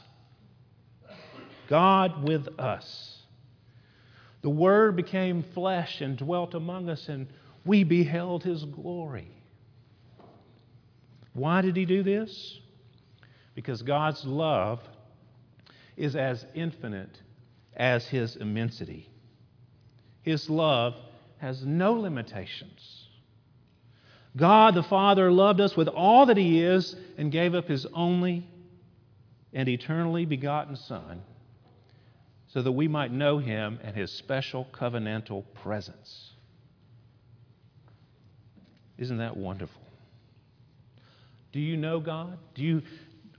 God 1.68 2.22
with 2.26 2.48
us. 2.58 3.11
The 4.42 4.50
Word 4.50 4.96
became 4.96 5.42
flesh 5.54 6.00
and 6.00 6.16
dwelt 6.16 6.54
among 6.54 6.88
us, 6.88 7.08
and 7.08 7.28
we 7.64 7.84
beheld 7.84 8.42
His 8.42 8.64
glory. 8.64 9.30
Why 11.32 11.62
did 11.62 11.76
He 11.76 11.84
do 11.84 12.02
this? 12.02 12.58
Because 13.54 13.82
God's 13.82 14.24
love 14.24 14.80
is 15.96 16.16
as 16.16 16.44
infinite 16.54 17.20
as 17.76 18.06
His 18.06 18.36
immensity. 18.36 19.08
His 20.22 20.50
love 20.50 20.94
has 21.38 21.64
no 21.64 21.94
limitations. 21.94 23.08
God 24.36 24.74
the 24.74 24.82
Father 24.82 25.30
loved 25.30 25.60
us 25.60 25.76
with 25.76 25.88
all 25.88 26.26
that 26.26 26.36
He 26.36 26.62
is 26.62 26.96
and 27.16 27.30
gave 27.30 27.54
up 27.54 27.68
His 27.68 27.86
only 27.92 28.46
and 29.52 29.68
eternally 29.68 30.24
begotten 30.24 30.74
Son 30.74 31.22
so 32.52 32.60
that 32.60 32.72
we 32.72 32.86
might 32.86 33.10
know 33.10 33.38
him 33.38 33.78
and 33.82 33.96
his 33.96 34.12
special 34.12 34.66
covenantal 34.72 35.44
presence. 35.62 36.32
Isn't 38.98 39.18
that 39.18 39.36
wonderful? 39.36 39.80
Do 41.52 41.60
you 41.60 41.76
know 41.76 41.98
God? 41.98 42.38
Do 42.54 42.62
you, 42.62 42.82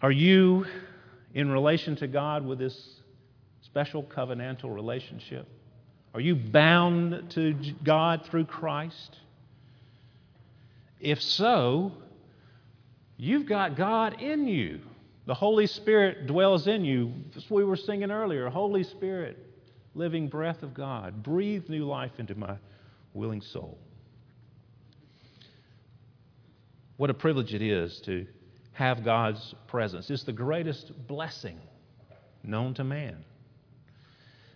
are 0.02 0.12
you 0.12 0.66
in 1.34 1.52
relation 1.52 1.96
to 1.98 2.08
God 2.08 2.46
with 2.46 2.58
this 2.58 3.02
special 3.62 4.04
covenantal 4.04 4.74
relationship? 4.74 5.48
Are 6.16 6.20
you 6.20 6.36
bound 6.36 7.32
to 7.32 7.56
God 7.84 8.26
through 8.26 8.46
Christ? 8.46 9.18
If 11.00 11.22
so, 11.22 11.92
you've 13.18 13.46
got 13.46 13.76
God 13.76 14.22
in 14.22 14.48
you. 14.48 14.80
The 15.26 15.34
Holy 15.34 15.68
Spirit 15.68 16.28
dwells 16.28 16.68
in 16.68 16.84
you. 16.84 17.14
That's 17.34 17.50
what 17.50 17.58
we 17.60 17.64
were 17.64 17.78
singing 17.78 18.12
earlier. 18.12 18.50
Holy 18.50 18.84
Spirit, 18.84 19.38
living 19.96 20.28
breath 20.28 20.64
of 20.64 20.74
God, 20.74 21.24
breathe 21.24 21.70
new 21.70 21.86
life 21.86 22.12
into 22.20 22.36
my 22.36 22.58
willing 23.14 23.42
soul. 23.42 23.78
What 26.98 27.10
a 27.10 27.14
privilege 27.14 27.54
it 27.54 27.62
is 27.62 28.02
to 28.02 28.28
have 28.74 29.04
God's 29.04 29.56
presence. 29.68 30.10
It's 30.10 30.24
the 30.24 30.34
greatest 30.34 30.92
blessing 31.08 31.60
known 32.44 32.74
to 32.76 32.84
man. 32.84 33.24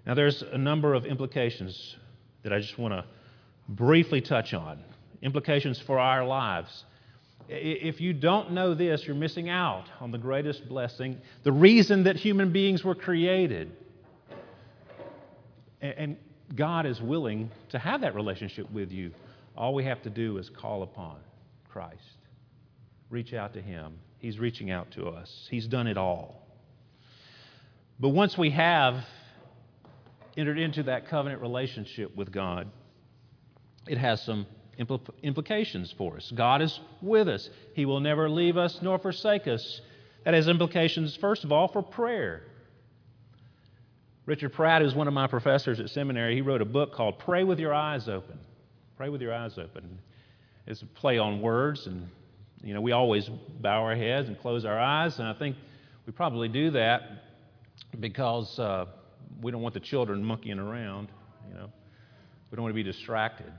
Now, 0.06 0.14
there's 0.14 0.42
a 0.42 0.58
number 0.58 0.94
of 0.94 1.06
implications 1.06 1.96
that 2.44 2.54
I 2.54 2.60
just 2.60 2.78
want 2.78 2.94
to 2.94 3.06
briefly 3.70 4.22
touch 4.22 4.54
on. 4.54 4.84
Implications 5.22 5.80
for 5.80 6.00
our 6.00 6.26
lives. 6.26 6.86
If 7.50 8.02
you 8.02 8.14
don't 8.14 8.52
know 8.52 8.74
this, 8.74 9.06
you're 9.06 9.16
missing 9.16 9.50
out 9.50 9.86
on 10.02 10.12
the 10.12 10.18
greatest 10.18 10.68
blessing, 10.68 11.22
the 11.44 11.52
reason 11.52 12.04
that 12.04 12.18
human 12.18 12.52
beings 12.52 12.84
were 12.84 12.96
created. 12.96 13.72
And 15.82 16.18
God 16.56 16.86
is 16.86 17.02
willing 17.02 17.52
to 17.70 17.80
have 17.80 18.02
that 18.02 18.16
relationship 18.16 18.70
with 18.72 18.92
you. 18.92 19.12
All 19.56 19.74
we 19.74 19.86
have 19.86 20.02
to 20.04 20.10
do 20.10 20.38
is 20.38 20.50
call 20.50 20.84
upon 20.84 21.18
Christ, 21.70 22.02
reach 23.10 23.34
out 23.34 23.54
to 23.54 23.62
Him. 23.62 23.94
He's 24.20 24.40
reaching 24.40 24.70
out 24.72 24.92
to 24.92 25.08
us, 25.08 25.48
He's 25.50 25.68
done 25.68 25.88
it 25.88 25.98
all. 25.98 26.48
But 28.00 28.10
once 28.10 28.38
we 28.38 28.52
have 28.52 29.04
entered 30.36 30.60
into 30.60 30.84
that 30.84 31.08
covenant 31.08 31.42
relationship 31.42 32.16
with 32.16 32.32
God, 32.32 32.68
it 33.88 33.98
has 33.98 34.22
some 34.22 34.46
impl- 34.80 35.10
implications 35.24 35.94
for 35.98 36.18
us. 36.18 36.32
God 36.36 36.62
is 36.62 36.80
with 37.02 37.28
us, 37.28 37.50
He 37.74 37.86
will 37.86 38.00
never 38.00 38.30
leave 38.30 38.58
us 38.58 38.80
nor 38.82 39.00
forsake 39.00 39.48
us. 39.48 39.82
That 40.26 40.34
has 40.34 40.48
implications, 40.48 41.16
first 41.16 41.46
of 41.46 41.52
all, 41.54 41.70
for 41.70 41.82
prayer. 41.82 42.44
Richard 44.26 44.52
Pratt, 44.52 44.82
who's 44.82 44.94
one 44.94 45.08
of 45.08 45.14
my 45.14 45.26
professors 45.26 45.80
at 45.80 45.90
seminary, 45.90 46.36
he 46.36 46.42
wrote 46.42 46.62
a 46.62 46.66
book 46.66 46.94
called 46.94 47.18
Pray 47.18 47.46
with 47.46 47.60
Your 47.60 47.74
Eyes 47.74 48.10
Open. 48.10 48.38
Pray 48.98 49.08
with 49.08 49.22
Your 49.22 49.34
Eyes 49.34 49.58
Open. 49.58 50.00
It's 50.66 50.82
a 50.82 50.86
play 50.86 51.18
on 51.18 51.40
words, 51.40 51.88
and 51.88 52.10
you 52.62 52.74
know, 52.74 52.82
we 52.82 52.92
always 52.92 53.30
bow 53.62 53.84
our 53.84 53.96
heads 53.96 54.28
and 54.28 54.38
close 54.38 54.66
our 54.66 54.78
eyes, 54.78 55.18
and 55.20 55.30
I 55.30 55.34
think 55.34 55.56
we 56.06 56.12
probably 56.12 56.50
do 56.50 56.72
that 56.72 57.04
because 58.02 58.60
uh, 58.60 58.88
we 59.42 59.52
don't 59.52 59.62
want 59.62 59.74
the 59.74 59.80
children 59.80 60.22
monkeying 60.24 60.60
around. 60.60 61.08
You 61.48 61.56
know, 61.56 61.72
we 62.52 62.56
don't 62.58 62.64
want 62.64 62.74
to 62.74 62.84
be 62.84 62.84
distracted. 62.84 63.52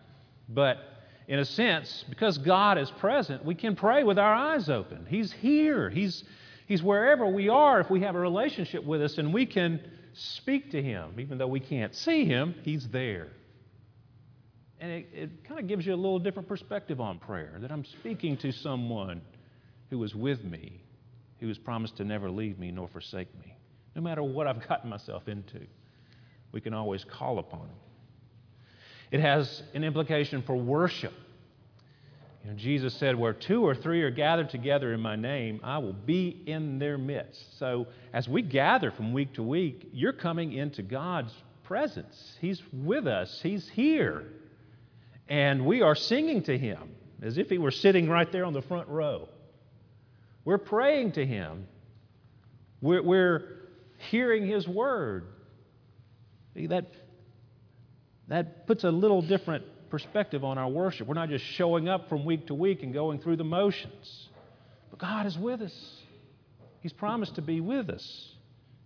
But 0.51 0.79
in 1.29 1.39
a 1.39 1.45
sense, 1.45 2.05
because 2.09 2.39
God 2.39 2.79
is 2.79 2.91
present, 2.91 3.45
we 3.45 3.55
can 3.55 3.77
pray 3.77 4.03
with 4.03 4.19
our 4.19 4.35
eyes 4.35 4.69
open. 4.69 5.07
He's 5.09 5.31
here. 5.33 5.89
He's 5.91 6.25
He's 6.67 6.83
wherever 6.83 7.27
we 7.27 7.49
are 7.49 7.81
if 7.81 7.89
we 7.89 8.03
have 8.03 8.15
a 8.15 8.19
relationship 8.19 8.85
with 8.85 9.01
us, 9.01 9.17
and 9.17 9.33
we 9.33 9.47
can 9.47 9.81
speak 10.13 10.73
to 10.73 10.83
Him. 10.83 11.15
Even 11.19 11.39
though 11.39 11.47
we 11.47 11.61
can't 11.61 11.95
see 11.95 12.27
Him, 12.27 12.55
He's 12.63 12.87
there. 12.89 13.29
And 14.79 14.93
it, 14.93 15.09
it 15.15 15.45
kind 15.45 15.59
of 15.59 15.67
gives 15.67 15.87
you 15.87 15.95
a 15.95 15.97
little 15.97 16.19
different 16.19 16.47
perspective 16.47 17.01
on 17.01 17.19
prayer 17.19 17.57
that 17.61 17.73
I'm 17.73 17.87
speaking 17.87 18.37
to 18.39 18.53
someone 18.53 19.23
who 19.89 20.05
is 20.05 20.15
with 20.15 20.45
me, 20.45 20.83
who 21.41 21.49
has 21.49 21.57
promised 21.57 21.97
to 21.97 22.05
never 22.05 22.31
leave 22.31 22.59
me 22.59 22.71
nor 22.71 22.87
forsake 22.87 23.35
me 23.43 23.55
no 23.99 24.05
matter 24.05 24.23
what 24.23 24.47
I've 24.47 24.67
gotten 24.69 24.89
myself 24.89 25.27
into. 25.29 25.61
We 26.53 26.61
can 26.61 26.73
always 26.73 27.05
call 27.05 27.41
upon 27.41 27.63
Him. 27.63 27.77
It 29.11 29.21
has 29.21 29.63
an 29.75 29.85
implication 29.85 30.43
for 30.43 30.57
worship. 30.57 31.15
You 32.45 32.51
know, 32.51 32.57
Jesus 32.57 32.95
said, 32.95 33.17
Where 33.17 33.33
two 33.33 33.67
or 33.67 33.75
three 33.75 34.03
are 34.03 34.11
gathered 34.11 34.51
together 34.51 34.93
in 34.93 35.01
my 35.01 35.17
name, 35.17 35.61
I 35.63 35.79
will 35.79 35.95
be 35.95 36.43
in 36.47 36.79
their 36.79 36.99
midst. 36.99 37.59
So 37.59 37.87
as 38.13 38.29
we 38.29 38.43
gather 38.43 38.91
from 38.91 39.13
week 39.13 39.35
to 39.35 39.43
week, 39.43 39.89
you're 39.93 40.13
coming 40.13 40.53
into 40.53 40.83
God's 40.83 41.33
presence. 41.65 42.37
He's 42.41 42.63
with 42.73 43.07
us, 43.07 43.41
He's 43.43 43.69
here. 43.69 44.25
And 45.29 45.67
we 45.67 45.83
are 45.83 45.95
singing 45.95 46.43
to 46.45 46.57
Him 46.57 46.95
as 47.23 47.39
if 47.39 47.51
He 47.51 47.59
were 47.59 47.71
sitting 47.71 48.09
right 48.09 48.31
there 48.31 48.45
on 48.45 48.53
the 48.53 48.63
front 48.63 48.89
row. 48.89 49.29
We're 50.45 50.59
praying 50.59 51.13
to 51.13 51.27
Him. 51.27 51.67
We're, 52.81 53.03
we're 53.03 53.59
hearing 54.11 54.47
His 54.47 54.67
word. 54.67 55.27
That, 56.55 56.87
that 58.29 58.67
puts 58.67 58.85
a 58.85 58.91
little 58.91 59.23
different 59.23 59.65
perspective 59.91 60.45
on 60.45 60.59
our 60.59 60.69
worship. 60.69 61.07
We're 61.07 61.15
not 61.15 61.31
just 61.31 61.45
showing 61.45 61.89
up 61.89 62.09
from 62.09 62.25
week 62.25 62.47
to 62.49 62.55
week 62.55 62.83
and 62.83 62.93
going 62.93 63.21
through 63.21 63.37
the 63.37 63.45
motions. 63.45 64.29
But 64.91 64.99
God 64.99 65.27
is 65.27 65.37
with 65.37 65.63
us. 65.63 65.75
He's 66.81 66.93
promised 66.93 67.37
to 67.37 67.43
be 67.43 67.61
with 67.61 67.91
us. 67.91 68.35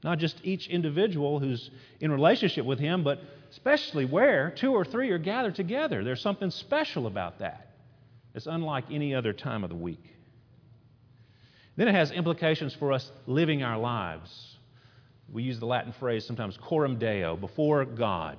Not 0.05 0.19
just 0.19 0.37
each 0.43 0.69
individual 0.69 1.39
who's 1.39 1.71
in 2.01 2.11
relationship 2.11 2.65
with 2.65 2.79
Him, 2.79 3.05
but 3.05 3.21
especially 3.51 4.05
where 4.05 4.51
two 4.51 4.73
or 4.73 4.85
three 4.85 5.11
are 5.11 5.19
gathered 5.19 5.55
together. 5.55 6.03
There's 6.03 6.21
something 6.21 6.51
special 6.51 7.07
about 7.07 7.41
that. 7.41 7.75
It's 8.35 8.47
unlike 8.47 8.85
any 8.91 9.15
other 9.15 9.33
time 9.33 9.63
of 9.63 9.71
the 9.71 9.77
week. 9.77 10.05
Then 11.77 11.89
it 11.89 11.95
has 11.95 12.11
implications 12.11 12.75
for 12.75 12.93
us 12.93 13.11
living 13.27 13.63
our 13.63 13.79
lives 13.79 14.53
we 15.33 15.43
use 15.43 15.59
the 15.59 15.67
Latin 15.67 15.93
phrase 15.93 16.27
sometimes, 16.27 16.59
coram 16.59 16.99
deo, 16.99 17.37
before 17.37 17.87
God. 17.87 18.37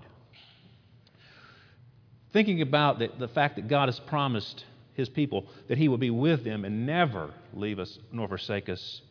Thinking 2.34 2.62
about 2.62 2.98
the, 3.00 3.10
the 3.20 3.28
fact 3.28 3.56
that 3.56 3.68
God 3.68 3.88
has 3.88 4.00
promised 4.00 4.66
his 4.96 5.08
people 5.08 5.48
that 5.68 5.78
he 5.78 5.88
will 5.88 5.98
be 5.98 6.10
with 6.10 6.44
them 6.44 6.66
and 6.66 6.86
never 6.86 7.32
leave 7.54 7.80
us 7.80 8.00
nor 8.12 8.28
forsake 8.28 8.70
us, 8.70 9.02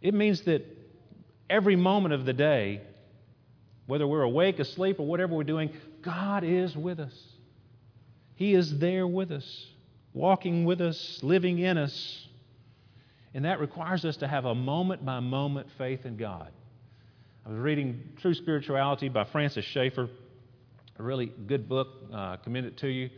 it 0.00 0.14
means 0.14 0.40
that 0.42 0.64
every 1.48 1.76
moment 1.76 2.14
of 2.14 2.24
the 2.24 2.32
day, 2.32 2.80
whether 3.86 4.06
we're 4.06 4.22
awake, 4.22 4.58
asleep, 4.58 4.98
or 4.98 5.06
whatever 5.06 5.34
we're 5.34 5.44
doing, 5.44 5.70
God 6.00 6.44
is 6.44 6.74
with 6.74 6.98
us. 6.98 7.14
He 8.36 8.54
is 8.54 8.78
there 8.78 9.06
with 9.06 9.30
us, 9.30 9.66
walking 10.14 10.64
with 10.64 10.80
us, 10.80 11.20
living 11.22 11.58
in 11.58 11.76
us. 11.76 12.26
And 13.34 13.44
that 13.44 13.60
requires 13.60 14.04
us 14.04 14.16
to 14.18 14.28
have 14.28 14.46
a 14.46 14.54
moment 14.54 15.04
by 15.04 15.20
moment 15.20 15.68
faith 15.76 16.06
in 16.06 16.16
God. 16.16 16.50
I 17.44 17.50
was 17.50 17.58
reading 17.58 18.02
True 18.20 18.34
Spirituality 18.34 19.08
by 19.08 19.24
Francis 19.24 19.64
Schaeffer, 19.64 20.08
a 20.98 21.02
really 21.02 21.26
good 21.46 21.68
book. 21.68 21.88
Uh, 22.12 22.36
commend 22.36 22.66
it 22.66 22.76
to 22.78 22.88
you. 22.88 23.10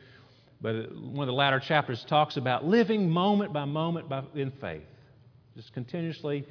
But 0.60 0.94
one 0.96 1.20
of 1.20 1.26
the 1.26 1.32
latter 1.32 1.60
chapters 1.60 2.04
talks 2.08 2.36
about 2.36 2.64
living 2.64 3.10
moment 3.10 3.52
by 3.52 3.64
moment 3.64 4.08
by, 4.08 4.22
in 4.34 4.50
faith, 4.50 4.84
just 5.56 5.72
continuously 5.72 6.46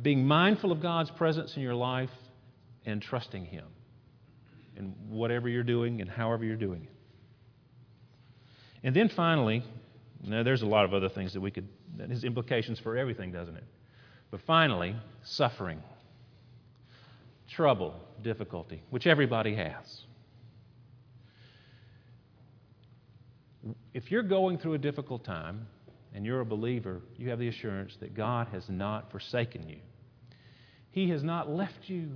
being 0.00 0.26
mindful 0.26 0.72
of 0.72 0.80
God's 0.80 1.10
presence 1.10 1.56
in 1.56 1.62
your 1.62 1.74
life 1.74 2.10
and 2.84 3.00
trusting 3.00 3.44
Him 3.44 3.64
in 4.76 4.94
whatever 5.08 5.48
you're 5.48 5.62
doing 5.62 6.00
and 6.00 6.10
however 6.10 6.44
you're 6.44 6.56
doing 6.56 6.82
it. 6.84 6.92
And 8.84 8.96
then 8.96 9.08
finally, 9.08 9.62
now 10.24 10.42
there's 10.42 10.62
a 10.62 10.66
lot 10.66 10.84
of 10.84 10.94
other 10.94 11.08
things 11.08 11.34
that 11.34 11.40
we 11.40 11.50
could, 11.50 11.68
that 11.96 12.10
has 12.10 12.24
implications 12.24 12.78
for 12.78 12.96
everything, 12.96 13.32
doesn't 13.32 13.56
it? 13.56 13.64
But 14.30 14.40
finally, 14.46 14.96
suffering 15.22 15.82
trouble, 17.52 17.94
difficulty, 18.22 18.82
which 18.90 19.06
everybody 19.06 19.54
has. 19.54 20.04
If 23.94 24.10
you're 24.10 24.22
going 24.22 24.58
through 24.58 24.74
a 24.74 24.78
difficult 24.78 25.24
time 25.24 25.66
and 26.14 26.24
you're 26.24 26.40
a 26.40 26.46
believer, 26.46 27.02
you 27.16 27.28
have 27.30 27.38
the 27.38 27.48
assurance 27.48 27.96
that 28.00 28.14
God 28.14 28.48
has 28.52 28.68
not 28.68 29.10
forsaken 29.10 29.68
you. 29.68 29.78
He 30.90 31.10
has 31.10 31.22
not 31.22 31.50
left 31.50 31.88
you. 31.88 32.10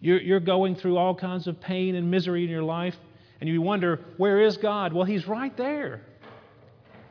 You're, 0.00 0.20
you're 0.20 0.40
going 0.40 0.76
through 0.76 0.98
all 0.98 1.14
kinds 1.14 1.46
of 1.46 1.60
pain 1.60 1.94
and 1.94 2.10
misery 2.10 2.44
in 2.44 2.50
your 2.50 2.62
life, 2.62 2.96
and 3.40 3.48
you 3.48 3.62
wonder, 3.62 4.00
where 4.16 4.40
is 4.42 4.56
God? 4.56 4.92
Well, 4.92 5.04
He's 5.04 5.26
right 5.26 5.56
there. 5.56 6.02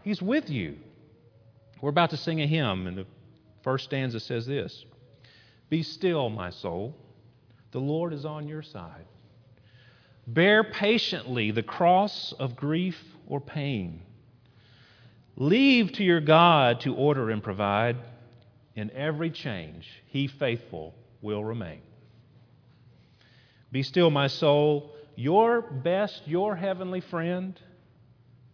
He's 0.03 0.21
with 0.21 0.49
you. 0.49 0.77
We're 1.81 1.89
about 1.89 2.11
to 2.11 2.17
sing 2.17 2.41
a 2.41 2.47
hymn, 2.47 2.87
and 2.87 2.97
the 2.97 3.05
first 3.63 3.85
stanza 3.85 4.19
says 4.19 4.45
this 4.45 4.85
be 5.71 5.83
still, 5.83 6.29
my 6.29 6.49
soul. 6.49 6.93
The 7.71 7.79
Lord 7.79 8.11
is 8.11 8.25
on 8.25 8.45
your 8.45 8.61
side. 8.61 9.05
Bear 10.27 10.65
patiently 10.65 11.51
the 11.51 11.63
cross 11.63 12.33
of 12.37 12.57
grief 12.57 13.01
or 13.25 13.39
pain. 13.39 14.01
Leave 15.37 15.93
to 15.93 16.03
your 16.03 16.19
God 16.19 16.81
to 16.81 16.93
order 16.93 17.29
and 17.29 17.41
provide. 17.41 17.95
In 18.75 18.91
every 18.91 19.31
change, 19.31 19.87
He 20.07 20.27
faithful 20.27 20.93
will 21.21 21.43
remain. 21.43 21.79
Be 23.71 23.81
still, 23.81 24.11
my 24.11 24.27
soul. 24.27 24.93
Your 25.15 25.61
best, 25.61 26.23
your 26.25 26.53
heavenly 26.53 26.99
friend, 26.99 27.57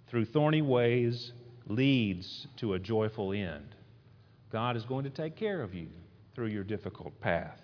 through 0.08 0.25
thorny 0.25 0.62
ways, 0.62 1.32
leads 1.65 2.45
to 2.58 2.75
a 2.75 2.80
joyful 2.80 3.34
end. 3.34 3.73
God 4.51 4.77
is 4.77 4.86
going 4.86 5.06
to 5.06 5.10
take 5.10 5.36
care 5.36 5.63
of 5.63 5.73
you 5.73 5.88
through 6.38 6.45
your 6.45 6.63
difficult 6.63 7.19
path. 7.19 7.60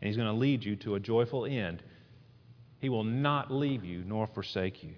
And 0.00 0.06
He's 0.06 0.16
going 0.16 0.28
to 0.28 0.38
lead 0.38 0.64
you 0.64 0.76
to 0.76 0.94
a 0.94 1.00
joyful 1.00 1.46
end. 1.46 1.82
He 2.78 2.88
will 2.88 3.02
not 3.02 3.50
leave 3.50 3.84
you 3.84 4.04
nor 4.06 4.28
forsake 4.28 4.84
you. 4.84 4.94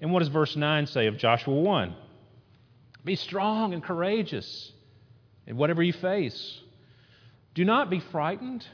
And 0.00 0.12
what 0.12 0.20
does 0.20 0.28
verse 0.28 0.54
9 0.54 0.86
say 0.86 1.08
of 1.08 1.18
Joshua 1.18 1.52
1? 1.52 1.96
Be 3.04 3.16
strong 3.16 3.74
and 3.74 3.82
courageous 3.82 4.70
in 5.48 5.56
whatever 5.56 5.82
you 5.82 5.92
face. 5.92 6.60
Do 7.54 7.64
not 7.64 7.90
be 7.90 7.98
frightened. 7.98 8.64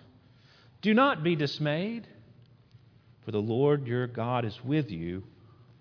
Do 0.82 0.92
not 0.92 1.22
be 1.24 1.34
dismayed. 1.34 2.06
for 3.24 3.32
the 3.32 3.40
Lord 3.40 3.87
your 3.87 4.06
God 4.06 4.44
is 4.44 4.58
with 4.62 4.90
you 4.90 5.22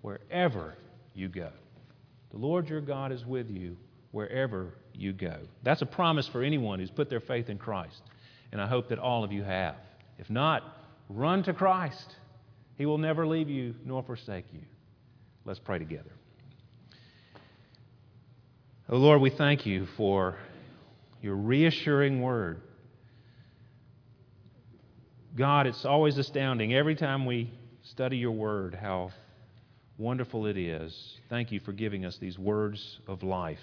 wherever 0.00 0.74
you 1.14 1.28
go. 1.28 1.50
The 2.30 2.38
Lord 2.38 2.70
your 2.70 2.80
God 2.80 3.12
is 3.12 3.26
with 3.26 3.50
you 3.50 3.76
wherever 4.10 4.77
you 4.98 5.12
go. 5.12 5.36
That's 5.62 5.82
a 5.82 5.86
promise 5.86 6.26
for 6.28 6.42
anyone 6.42 6.78
who's 6.78 6.90
put 6.90 7.08
their 7.08 7.20
faith 7.20 7.48
in 7.48 7.58
Christ, 7.58 8.02
and 8.52 8.60
I 8.60 8.66
hope 8.66 8.88
that 8.88 8.98
all 8.98 9.24
of 9.24 9.32
you 9.32 9.42
have. 9.42 9.76
If 10.18 10.28
not, 10.28 10.62
run 11.08 11.42
to 11.44 11.52
Christ. 11.52 12.16
He 12.76 12.86
will 12.86 12.98
never 12.98 13.26
leave 13.26 13.48
you 13.48 13.74
nor 13.84 14.02
forsake 14.02 14.46
you. 14.52 14.62
Let's 15.44 15.60
pray 15.60 15.78
together. 15.78 16.10
Oh 18.88 18.96
Lord, 18.96 19.20
we 19.20 19.30
thank 19.30 19.66
you 19.66 19.86
for 19.96 20.36
your 21.22 21.36
reassuring 21.36 22.20
word. 22.20 22.60
God, 25.36 25.66
it's 25.66 25.84
always 25.84 26.18
astounding 26.18 26.74
every 26.74 26.94
time 26.94 27.24
we 27.26 27.50
study 27.82 28.16
your 28.16 28.32
word 28.32 28.74
how 28.74 29.10
wonderful 29.96 30.46
it 30.46 30.56
is. 30.56 31.18
Thank 31.28 31.52
you 31.52 31.60
for 31.60 31.72
giving 31.72 32.04
us 32.04 32.18
these 32.18 32.38
words 32.38 32.98
of 33.06 33.22
life. 33.22 33.58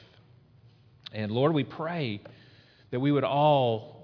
And 1.11 1.31
Lord, 1.31 1.53
we 1.53 1.63
pray 1.63 2.21
that 2.91 2.99
we 2.99 3.11
would 3.11 3.23
all 3.23 3.95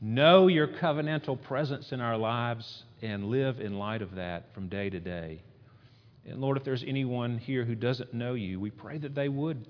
know 0.00 0.46
your 0.46 0.66
covenantal 0.66 1.40
presence 1.40 1.92
in 1.92 2.00
our 2.00 2.16
lives 2.16 2.84
and 3.02 3.26
live 3.26 3.60
in 3.60 3.78
light 3.78 4.02
of 4.02 4.14
that 4.14 4.54
from 4.54 4.68
day 4.68 4.90
to 4.90 5.00
day. 5.00 5.42
And 6.26 6.40
Lord, 6.40 6.56
if 6.56 6.64
there's 6.64 6.84
anyone 6.86 7.38
here 7.38 7.64
who 7.64 7.74
doesn't 7.74 8.14
know 8.14 8.34
you, 8.34 8.60
we 8.60 8.70
pray 8.70 8.98
that 8.98 9.14
they 9.14 9.28
would 9.28 9.66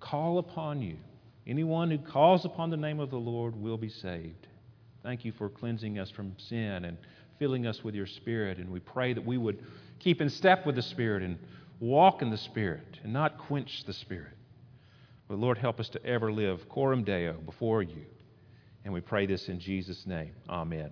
call 0.00 0.38
upon 0.38 0.82
you. 0.82 0.96
Anyone 1.46 1.90
who 1.90 1.98
calls 1.98 2.44
upon 2.44 2.70
the 2.70 2.76
name 2.76 3.00
of 3.00 3.10
the 3.10 3.18
Lord 3.18 3.54
will 3.54 3.76
be 3.76 3.88
saved. 3.88 4.46
Thank 5.02 5.24
you 5.24 5.32
for 5.32 5.48
cleansing 5.48 5.98
us 5.98 6.10
from 6.10 6.34
sin 6.38 6.84
and 6.84 6.98
filling 7.38 7.66
us 7.66 7.84
with 7.84 7.94
your 7.94 8.06
Spirit. 8.06 8.58
And 8.58 8.70
we 8.70 8.80
pray 8.80 9.12
that 9.12 9.24
we 9.24 9.38
would 9.38 9.64
keep 10.00 10.20
in 10.20 10.28
step 10.28 10.66
with 10.66 10.74
the 10.74 10.82
Spirit 10.82 11.22
and 11.22 11.38
walk 11.78 12.22
in 12.22 12.30
the 12.30 12.38
Spirit 12.38 12.98
and 13.04 13.12
not 13.12 13.38
quench 13.38 13.84
the 13.84 13.92
Spirit. 13.92 14.35
But 15.28 15.38
Lord, 15.38 15.58
help 15.58 15.80
us 15.80 15.88
to 15.90 16.04
ever 16.04 16.32
live 16.32 16.68
coram 16.68 17.02
deo 17.02 17.34
before 17.34 17.82
you. 17.82 18.04
And 18.84 18.94
we 18.94 19.00
pray 19.00 19.26
this 19.26 19.48
in 19.48 19.58
Jesus' 19.58 20.06
name. 20.06 20.32
Amen. 20.48 20.90